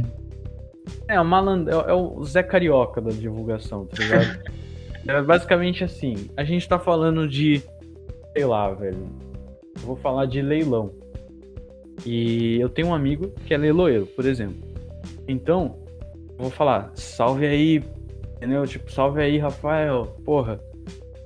[1.07, 1.69] É, o maland...
[1.69, 4.43] É, é, o Zé Carioca da divulgação, tá ligado?
[5.07, 7.63] é basicamente assim, a gente tá falando de.
[8.33, 9.07] Sei lá, velho.
[9.77, 10.91] Eu vou falar de leilão.
[12.05, 14.72] E eu tenho um amigo que é leiloeiro, por exemplo.
[15.33, 15.79] Então,
[16.31, 17.83] eu vou falar, salve aí,
[18.37, 18.67] entendeu?
[18.67, 20.07] Tipo, salve aí, Rafael.
[20.25, 20.61] Porra,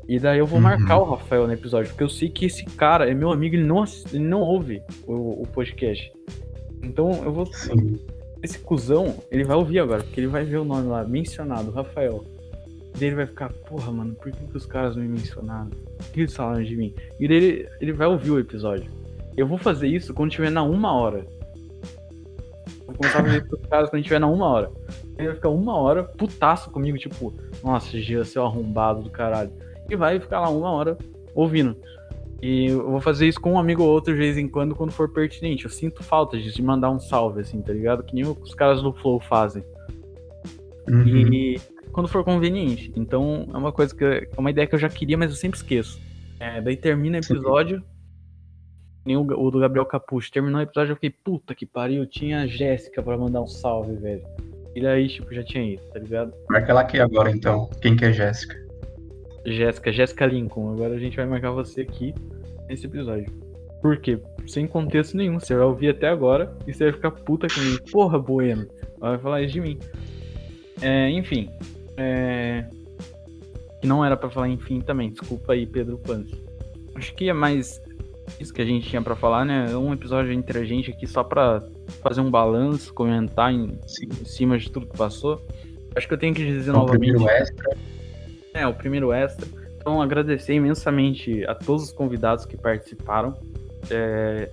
[0.09, 0.63] E daí eu vou Uhum.
[0.63, 3.65] marcar o Rafael no episódio, porque eu sei que esse cara é meu amigo, ele
[3.67, 3.83] não,
[4.13, 6.13] ele não ouve o, o podcast.
[6.83, 7.47] Então eu vou.
[7.47, 7.99] Sim.
[8.41, 12.23] Esse cuzão, ele vai ouvir agora, porque ele vai ver o nome lá, mencionado, Rafael.
[12.95, 15.71] E daí ele vai ficar, porra, mano, por que, que os caras me mencionaram?
[15.71, 16.95] Por que eles falaram de mim?
[17.19, 18.89] E daí ele, ele vai ouvir o episódio.
[19.37, 21.27] Eu vou fazer isso quando tiver na uma hora.
[22.97, 24.71] Vou começar a fazer isso pros caras quando tiver na uma hora.
[25.19, 29.53] Ele vai ficar uma hora putaço comigo, tipo, nossa, Gia, seu arrombado do caralho.
[29.89, 30.97] E vai ficar lá uma hora
[31.35, 31.77] ouvindo.
[32.43, 34.93] E eu vou fazer isso com um amigo ou outro de vez em quando, quando
[34.93, 35.65] for pertinente.
[35.65, 38.03] Eu sinto falta disso, de mandar um salve, assim, tá ligado?
[38.03, 39.63] Que nem os caras do Flow fazem.
[40.89, 41.33] Uhum.
[41.33, 41.61] E
[41.93, 42.93] quando for conveniente.
[42.97, 45.59] Então é uma coisa que é uma ideia que eu já queria, mas eu sempre
[45.59, 46.01] esqueço.
[46.39, 47.35] É, daí termina o Sim.
[49.07, 50.33] Nem o, do Gabriel Capucho.
[50.33, 53.95] Terminou o episódio, eu fiquei, puta que pariu, tinha a Jéssica pra mandar um salve,
[53.95, 54.23] velho.
[54.75, 56.35] E daí, tipo, já tinha ido, tá ligado?
[56.51, 57.71] Marca ela aqui agora, então.
[57.81, 58.57] Quem que é Jéssica?
[59.47, 60.73] Jéssica, Jéssica Lincoln.
[60.73, 62.13] Agora a gente vai marcar você aqui
[62.69, 63.33] nesse episódio.
[63.81, 64.19] Por quê?
[64.47, 65.39] Sem contexto nenhum.
[65.39, 67.79] Você vai ouvir até agora e você vai ficar puta comigo.
[67.91, 68.67] Porra, Bueno.
[69.01, 69.79] Ela vai falar isso de mim.
[70.83, 71.49] É, enfim.
[71.97, 72.67] É...
[73.81, 75.11] Que não era pra falar enfim também.
[75.11, 76.33] Desculpa aí, Pedro Panos.
[76.95, 77.81] Acho que é mais
[78.39, 79.77] isso que a gente tinha pra falar, né?
[79.77, 81.63] Um episódio entre a gente aqui só pra
[82.03, 85.41] fazer um balanço, comentar em, em cima de tudo que passou.
[85.95, 87.13] Acho que eu tenho que dizer É o novamente.
[87.13, 87.77] primeiro extra.
[88.53, 89.47] É, o primeiro extra.
[89.77, 93.35] Então, agradecer imensamente a todos os convidados que participaram.
[93.91, 94.51] É,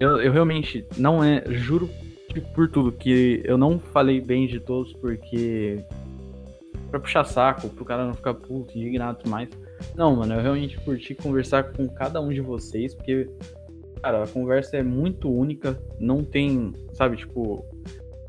[0.00, 1.88] eu, eu realmente não é, juro
[2.54, 5.84] por tudo, que eu não falei bem de todos porque.
[6.90, 9.48] pra puxar saco, pro cara não ficar puto, indignado e mais.
[9.96, 13.28] Não, mano, eu realmente curti conversar com cada um de vocês, porque,
[14.02, 17.64] cara, a conversa é muito única, não tem, sabe, tipo,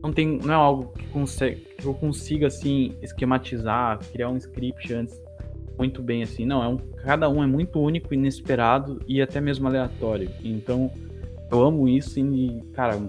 [0.01, 4.93] não tem, não é algo que, consegue, que eu consiga, assim, esquematizar, criar um script
[4.93, 5.22] antes
[5.78, 9.68] muito bem, assim, não, é um, cada um é muito único, inesperado e até mesmo
[9.68, 10.91] aleatório, então
[11.51, 12.99] eu amo isso e, cara,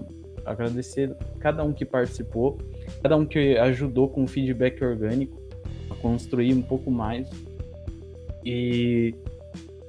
[0.45, 2.57] agradecer cada um que participou,
[3.01, 5.41] cada um que ajudou com feedback orgânico
[5.89, 7.27] a construir um pouco mais
[8.45, 9.15] e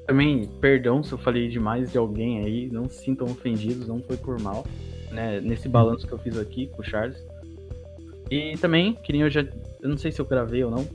[0.07, 4.17] também, perdão se eu falei demais de alguém aí, não se sintam ofendidos, não foi
[4.17, 4.65] por mal,
[5.11, 5.41] né?
[5.41, 7.23] Nesse balanço que eu fiz aqui com o Charles.
[8.31, 9.41] E também, que nem eu já.
[9.81, 10.87] Eu não sei se eu gravei ou não,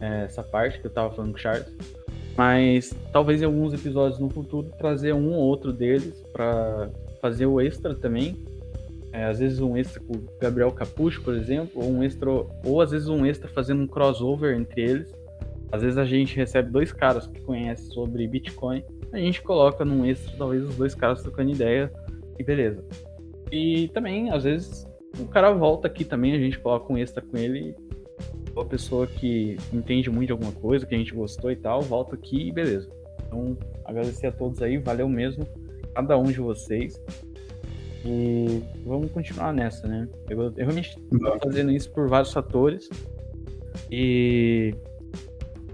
[0.00, 1.66] é, essa parte que eu tava falando com o Charles.
[2.36, 6.90] Mas talvez em alguns episódios no futuro trazer um ou outro deles pra
[7.20, 8.36] fazer o extra também.
[9.12, 12.80] É, às vezes um extra com o Gabriel Capucho, por exemplo, ou um extra, ou
[12.80, 15.19] às vezes um extra fazendo um crossover entre eles.
[15.72, 20.04] Às vezes a gente recebe dois caras que conhecem sobre Bitcoin, a gente coloca num
[20.04, 21.92] extra, talvez os dois caras trocando ideia,
[22.38, 22.82] e beleza.
[23.52, 24.86] E também, às vezes,
[25.18, 27.74] o cara volta aqui também, a gente coloca um extra com ele,
[28.54, 32.14] uma pessoa que entende muito de alguma coisa, que a gente gostou e tal, volta
[32.14, 32.88] aqui e beleza.
[33.26, 35.46] Então, agradecer a todos aí, valeu mesmo,
[35.94, 37.00] cada um de vocês.
[38.04, 40.08] E vamos continuar nessa, né?
[40.28, 42.88] Eu, eu realmente tô fazendo isso por vários fatores.
[43.90, 44.74] E.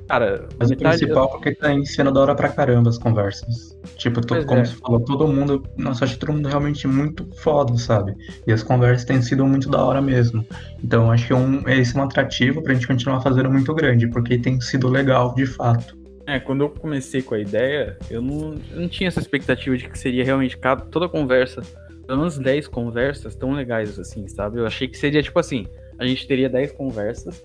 [0.09, 3.77] Cara, Mas o principal é porque tá em cena da hora pra caramba as conversas.
[3.97, 4.65] Tipo, todo, Pois como é.
[4.65, 5.65] você falou, todo mundo.
[5.77, 8.15] Nossa, acho todo mundo realmente muito foda, sabe?
[8.47, 10.47] E as conversas têm sido muito da hora mesmo.
[10.83, 14.07] Então acho que é um, esse é um atrativo pra gente continuar fazendo muito grande,
[14.07, 15.97] porque tem sido legal de fato.
[16.27, 19.89] É, quando eu comecei com a ideia, eu não, eu não tinha essa expectativa de
[19.89, 21.63] que seria realmente cada, toda conversa,
[22.07, 24.59] pelo menos 10 conversas tão legais assim, sabe?
[24.59, 25.67] Eu achei que seria tipo assim:
[25.99, 27.43] a gente teria 10 conversas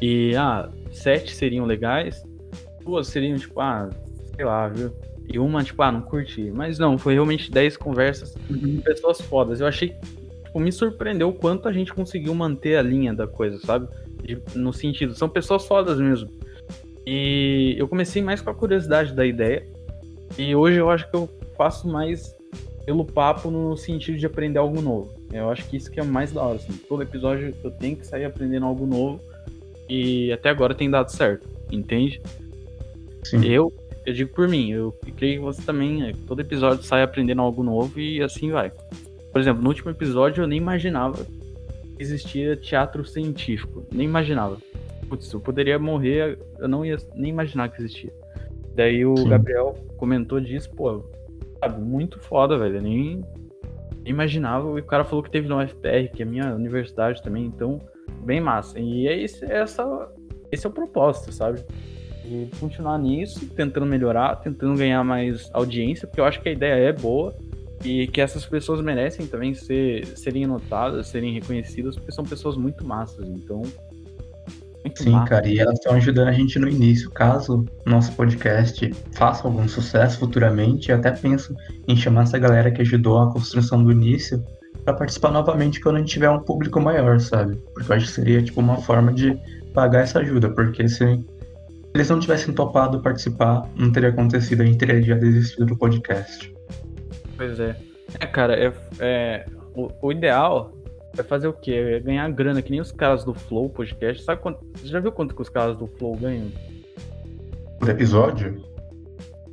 [0.00, 2.22] e, ah, 7 seriam legais,
[2.84, 3.88] duas seriam tipo, ah,
[4.36, 4.92] sei lá, viu?
[5.30, 6.50] E uma, tipo, ah, não curti.
[6.50, 9.60] Mas não, foi realmente 10 conversas com pessoas fodas.
[9.60, 9.94] Eu achei,
[10.44, 13.86] tipo, me surpreendeu o quanto a gente conseguiu manter a linha da coisa, sabe?
[14.22, 16.30] De- no sentido, são pessoas fodas mesmo.
[17.06, 19.66] E eu comecei mais com a curiosidade da ideia.
[20.38, 22.34] E hoje eu acho que eu faço mais
[22.86, 25.12] pelo papo no sentido de aprender algo novo.
[25.30, 26.72] Eu acho que isso que é mais da hora, assim.
[26.88, 29.20] Todo episódio eu tenho que sair aprendendo algo novo.
[29.88, 32.20] E até agora tem dado certo, entende?
[33.24, 33.44] Sim.
[33.44, 33.72] Eu,
[34.04, 37.62] eu digo por mim, eu creio que você também, é, todo episódio sai aprendendo algo
[37.62, 38.70] novo e assim vai.
[39.32, 43.86] Por exemplo, no último episódio eu nem imaginava que existia teatro científico.
[43.92, 44.56] Nem imaginava.
[45.08, 48.12] Putz, eu poderia morrer, eu não ia nem imaginar que existia.
[48.74, 49.28] Daí o Sim.
[49.28, 51.04] Gabriel comentou disso, pô,
[51.58, 52.76] sabe, muito foda, velho.
[52.76, 53.24] Eu nem,
[54.02, 54.68] nem imaginava.
[54.78, 57.80] E o cara falou que teve no UFPR, que é a minha universidade também, então,
[58.24, 58.78] bem massa.
[58.78, 60.08] E é esse, essa,
[60.50, 61.64] esse é o propósito, sabe?
[62.24, 66.88] E continuar nisso, tentando melhorar, tentando ganhar mais audiência, porque eu acho que a ideia
[66.88, 67.34] é boa
[67.84, 72.84] e que essas pessoas merecem também ser, serem notadas, serem reconhecidas, porque são pessoas muito
[72.86, 73.26] massas.
[73.28, 73.62] Então,
[74.84, 75.28] Muito Sim, massa.
[75.28, 77.10] cara, e elas estão ajudando a gente no início.
[77.10, 81.54] Caso nosso podcast faça algum sucesso futuramente, eu até penso
[81.86, 84.42] em chamar essa galera que ajudou a construção do início
[84.88, 87.56] para participar novamente quando a gente tiver um público maior, sabe?
[87.74, 89.38] Porque eu acho que seria tipo uma forma de
[89.74, 91.22] pagar essa ajuda, porque se
[91.94, 96.54] eles não tivessem topado participar, não teria acontecido, a gente teria já desistido do podcast.
[97.36, 97.76] Pois é.
[98.18, 100.72] É, cara, é, é- o, o ideal
[101.18, 101.72] é fazer o quê?
[101.72, 104.24] É ganhar grana, que nem os caras do Flow Podcast.
[104.24, 104.64] Sabe quanto.
[104.74, 106.50] Você já viu quanto que os caras do Flow ganham?
[107.78, 108.62] Por episódio?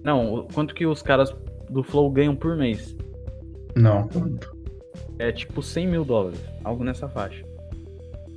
[0.01, 1.36] Não, quanto que os caras
[1.69, 2.95] do Flow ganham por mês?
[3.75, 4.54] Não, quanto?
[5.18, 7.43] É tipo 100 mil dólares, algo nessa faixa.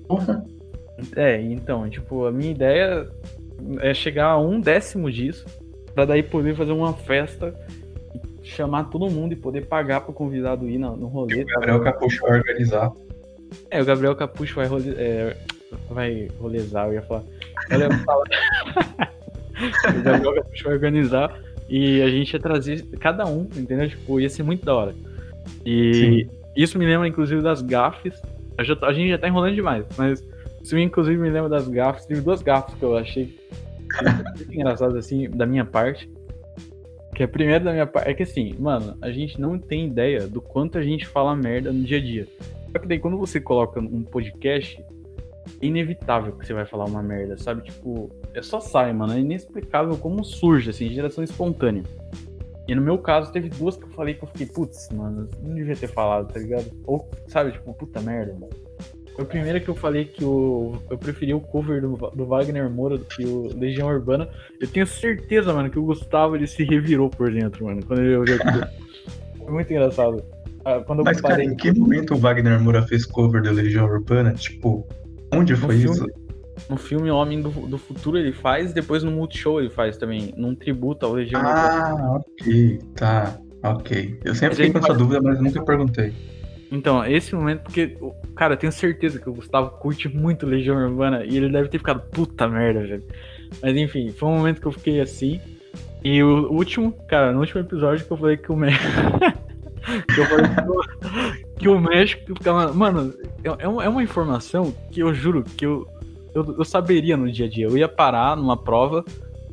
[0.07, 0.45] Porra.
[1.17, 3.09] É, então, tipo, a minha ideia
[3.81, 5.45] é chegar a um décimo disso,
[5.95, 7.55] pra daí poder fazer uma festa,
[8.15, 11.45] e chamar todo mundo e poder pagar pro convidado ir no, no rolê.
[11.45, 11.53] tá?
[11.55, 12.93] Gabriel Capucho vai organizar.
[13.71, 15.37] É, o Gabriel Capucho vai, role, é,
[15.91, 17.25] vai rolezar, eu ia falar.
[17.71, 18.25] Eu ia falar.
[19.99, 23.89] o Gabriel Capucho vai organizar e a gente ia trazer cada um, entendeu?
[23.89, 24.95] Tipo, ia ser muito da hora.
[25.65, 26.27] E
[26.63, 28.21] isso me lembra, inclusive, das gafes.
[28.61, 30.23] Já a gente já tá enrolando demais, mas
[30.63, 32.05] isso inclusive me lembra das gafes.
[32.07, 33.39] Teve duas gafes que eu achei
[34.51, 36.11] engraçadas, assim, da minha parte.
[37.15, 40.27] Que a primeira da minha parte é que assim, mano, a gente não tem ideia
[40.27, 42.29] do quanto a gente fala merda no dia a dia.
[42.71, 44.85] Só que daí quando você coloca um podcast,
[45.61, 47.63] é inevitável que você vai falar uma merda, sabe?
[47.63, 49.15] Tipo, é só sai, mano.
[49.15, 51.83] É inexplicável como surge, assim, geração espontânea.
[52.69, 55.55] E no meu caso, teve duas que eu falei que eu fiquei, putz, mano, não
[55.55, 56.71] devia ter falado, tá ligado?
[56.85, 58.53] Ou, sabe, tipo, puta merda, mano.
[59.17, 62.71] Foi a primeira que eu falei que o, eu preferi o cover do, do Wagner
[62.71, 64.29] Moura do que o Legião Urbana.
[64.61, 68.17] Eu tenho certeza, mano, que o Gustavo ele se revirou por dentro, mano, quando ele
[68.17, 68.67] ouviu aquilo.
[69.39, 70.23] Foi muito engraçado.
[70.65, 73.87] Ah, Quando eu Mas, cara, em que momento o Wagner Moura fez cover da Legião
[73.87, 74.35] Urbana?
[74.35, 74.87] Tipo,
[75.33, 76.07] onde no foi filme, isso?
[76.69, 80.55] No filme Homem do, do Futuro ele faz, depois no Multishow ele faz também, num
[80.55, 81.59] tributo ao Legião Urbana.
[81.89, 84.21] Ah, ok, tá, ok.
[84.25, 86.13] Eu sempre fiquei com essa dúvida, mas nunca perguntei.
[86.71, 87.97] Então, esse momento, porque,
[88.37, 91.79] cara, eu tenho certeza que o Gustavo curte muito Legião Urbana e ele deve ter
[91.79, 93.03] ficado puta merda, velho.
[93.63, 95.41] Mas enfim, foi um momento que eu fiquei assim.
[96.05, 98.85] E o último, cara, no último episódio que eu falei que o México.
[100.15, 102.73] que eu falei que o, que o México ficava.
[102.75, 105.87] Mano, é, é uma- é uma informação que eu juro que eu,
[106.39, 107.67] eu, eu saberia no dia a dia.
[107.67, 109.05] Eu ia parar numa prova,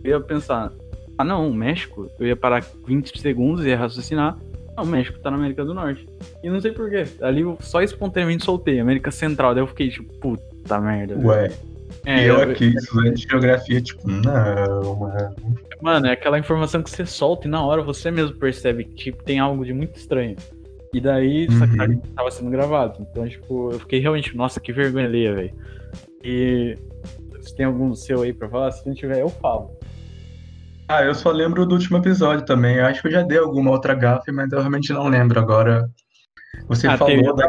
[0.03, 0.71] eu ia pensar,
[1.17, 4.37] ah não, o México, eu ia parar 20 segundos e ia raciocinar.
[4.77, 6.05] Não, o México tá na América do Norte.
[6.43, 7.05] E não sei porquê.
[7.21, 9.53] Ali eu só espontaneamente soltei, América Central.
[9.53, 11.17] Daí eu fiquei tipo, puta merda.
[11.17, 11.49] Ué,
[12.05, 15.35] É, e eu aqui, estudante de geografia, tipo, não, mano.
[15.81, 19.23] Mano, é aquela informação que você solta e na hora você mesmo percebe que tipo,
[19.23, 20.35] tem algo de muito estranho.
[20.93, 21.99] E daí, só que Uhum.
[22.15, 23.05] tava sendo gravado.
[23.09, 25.53] Então, tipo, eu fiquei realmente, nossa, que vergonha alheia, velho.
[26.25, 26.75] E
[27.41, 29.69] se tem algum seu aí pra falar, se não tiver, eu falo.
[30.87, 32.77] Ah, eu só lembro do último episódio também.
[32.77, 35.87] Eu acho que eu já dei alguma outra gafe, mas eu realmente não lembro agora.
[36.67, 37.47] Você Ah, falou da.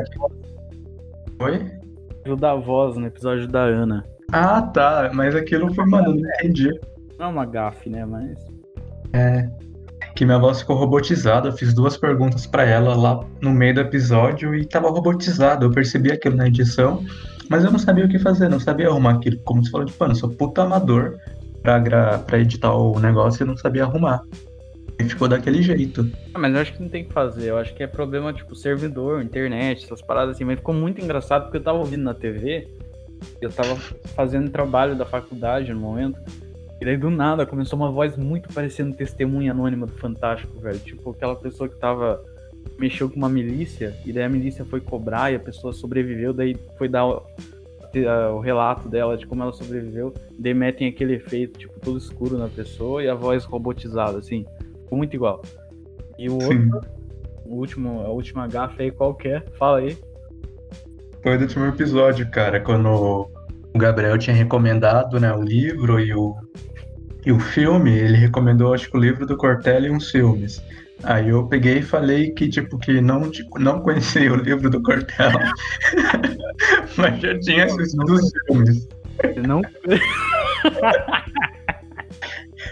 [1.41, 1.70] Oi?
[2.27, 4.05] o da voz no episódio da Ana.
[4.33, 5.11] Ah, tá.
[5.14, 6.68] Mas aquilo foi, mano, não entendi.
[7.18, 8.05] Não é uma gafe, né?
[8.05, 8.37] Mas.
[10.14, 11.49] Que minha voz ficou robotizada.
[11.49, 15.64] Eu fiz duas perguntas pra ela lá no meio do episódio e tava robotizada.
[15.64, 17.05] Eu percebi aquilo na edição,
[17.49, 19.38] mas eu não sabia o que fazer, não sabia arrumar aquilo.
[19.44, 21.18] Como você falou, tipo, mano, eu sou puta amador
[21.62, 22.18] pra, gra...
[22.18, 24.22] pra editar o negócio e não sabia arrumar.
[24.99, 26.11] E ficou daquele jeito.
[26.32, 27.51] Ah, mas eu acho que não tem o que fazer.
[27.51, 30.44] Eu acho que é problema, tipo, servidor, internet, essas paradas assim.
[30.44, 32.66] Mas ficou muito engraçado porque eu tava ouvindo na TV,
[33.40, 33.76] eu tava
[34.14, 36.18] fazendo trabalho da faculdade no momento.
[36.80, 40.78] E daí do nada começou uma voz muito parecendo testemunha anônima do Fantástico, velho.
[40.78, 42.22] Tipo, aquela pessoa que tava.
[42.78, 46.56] Mexeu com uma milícia, e daí a milícia foi cobrar e a pessoa sobreviveu, daí
[46.76, 47.22] foi dar o,
[48.34, 50.12] o relato dela de como ela sobreviveu.
[50.38, 54.44] Daí metem aquele efeito, tipo, todo escuro na pessoa e a voz robotizada, assim.
[54.90, 55.42] Muito igual.
[56.18, 56.80] E o outro,
[57.44, 59.40] o último, a última gafa aí, qual que é?
[59.58, 59.96] Fala aí.
[61.22, 66.36] Foi do último episódio, cara, quando o Gabriel tinha recomendado, né, o livro e o,
[67.24, 70.62] e o filme, ele recomendou, acho que o livro do Cortella e uns filmes.
[71.03, 74.82] Aí eu peguei e falei que, tipo, que não, tipo, não conhecia o livro do
[74.82, 75.53] Cortella,
[76.97, 78.88] mas já tinha assistido os filmes.
[79.47, 79.62] Não,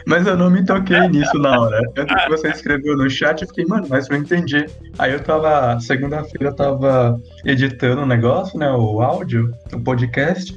[0.06, 1.80] Mas eu não me toquei nisso na hora.
[1.94, 4.66] Tanto que você escreveu no chat, eu fiquei, mano, mas eu entendi.
[4.98, 10.54] Aí eu tava, segunda-feira eu tava editando o negócio, né, o áudio, o podcast.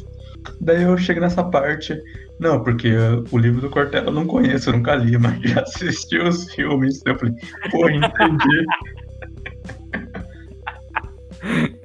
[0.59, 1.97] Daí eu chego nessa parte,
[2.39, 2.89] não, porque
[3.31, 7.01] o livro do Cortella eu não conheço, eu nunca li, mas já assisti os filmes.
[7.05, 7.33] Eu falei,
[7.71, 8.65] pô, entendi.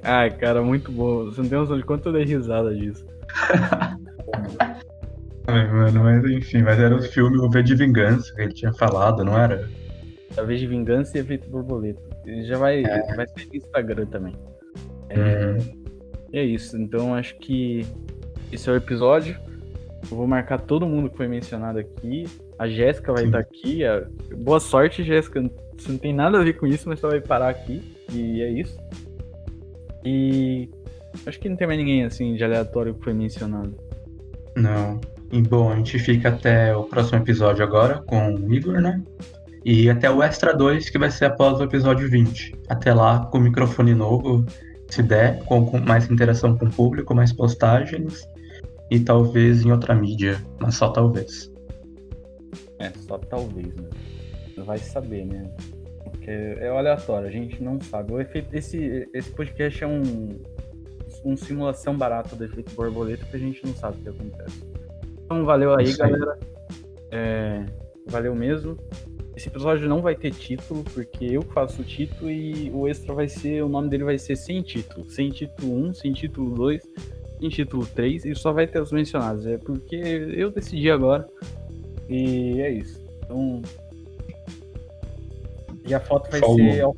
[0.03, 1.25] Ai, cara, muito bom.
[1.25, 3.05] Você não tem noção de quanto eu dei risada disso.
[5.47, 8.73] Ai, mano, mas enfim, mas era o filme O V de Vingança que ele tinha
[8.73, 9.69] falado, não era?
[10.37, 12.01] A vez de vingança e efeito borboleta.
[12.25, 13.15] Ele já vai, É.
[13.15, 14.35] vai ser no Instagram também.
[15.09, 15.57] É, Uhum.
[16.33, 16.75] é isso.
[16.77, 17.85] Então acho que
[18.51, 19.37] esse é o episódio.
[20.11, 22.25] Eu vou marcar todo mundo que foi mencionado aqui.
[22.59, 23.27] A Jéssica vai Sim.
[23.27, 23.85] estar aqui.
[23.85, 24.05] A-
[24.37, 25.41] Boa sorte, Jéssica.
[25.77, 27.81] Você não tem nada a ver com isso, mas você vai parar aqui.
[28.11, 28.77] E é isso.
[30.05, 30.69] E
[31.25, 33.75] acho que não tem mais ninguém assim de aleatório que foi mencionado.
[34.55, 34.99] Não.
[35.31, 39.01] E bom, a gente fica até o próximo episódio agora com o Igor, né?
[39.65, 42.53] E até o Extra 2, que vai ser após o episódio 20.
[42.69, 44.45] Até lá, com o microfone novo,
[44.89, 48.27] se der, com, com mais interação com o público, mais postagens.
[48.93, 51.51] E talvez em outra mídia, mas só talvez.
[52.77, 53.89] É, só talvez, né?
[54.57, 55.51] Vai saber, né?
[56.03, 58.13] Porque é aleatório, a gente não sabe.
[58.13, 60.39] O efeito, esse, esse podcast é um,
[61.25, 64.63] um simulação barata do efeito borboleta que a gente não sabe o que acontece.
[65.25, 66.37] Então valeu aí, galera.
[67.09, 67.65] É,
[68.05, 68.77] valeu mesmo.
[69.35, 73.27] Esse episódio não vai ter título, porque eu faço o título e o extra vai
[73.27, 73.63] ser.
[73.63, 75.09] O nome dele vai ser sem título.
[75.09, 76.83] Sem título 1, sem título 2,
[77.43, 79.45] sem título 3, e só vai ter os mencionados.
[79.45, 81.27] É porque eu decidi agora.
[82.09, 83.03] E é isso.
[83.23, 83.61] Então.
[85.85, 86.57] E a foto vai Falou.
[86.57, 86.81] ser.
[86.81, 86.95] ao-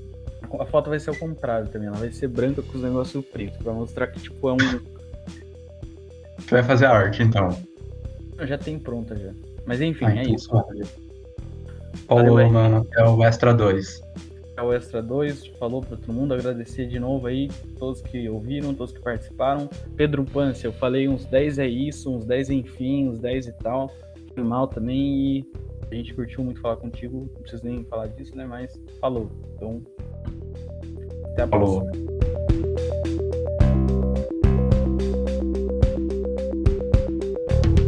[0.59, 1.87] A foto vai ser ao contrário também.
[1.87, 3.57] Ela vai ser branca com os negócios pretos.
[3.57, 4.57] Pra mostrar que, tipo, é um.
[6.37, 7.49] Você vai fazer a arte, então.
[8.41, 9.31] Já tem pronta já.
[9.65, 10.49] Mas enfim, Ah, é então isso.
[10.49, 10.85] Valeu
[12.07, 12.49] Falou, aí.
[12.51, 12.85] mano.
[12.91, 13.99] Até o Extra 2.
[14.57, 18.73] É o Extra 2, falou pra todo mundo, agradecer de novo aí, todos que ouviram,
[18.73, 19.69] todos que participaram.
[19.97, 23.91] Pedro Pance, eu falei uns 10 é isso, uns 10 enfim, uns 10 e tal.
[24.33, 25.45] Foi mal também e
[25.91, 28.45] a gente curtiu muito falar contigo, não preciso nem falar disso, né?
[28.45, 29.29] Mas falou.
[29.55, 29.81] Então,
[31.31, 31.81] até a Falou.
[31.85, 33.04] próxima.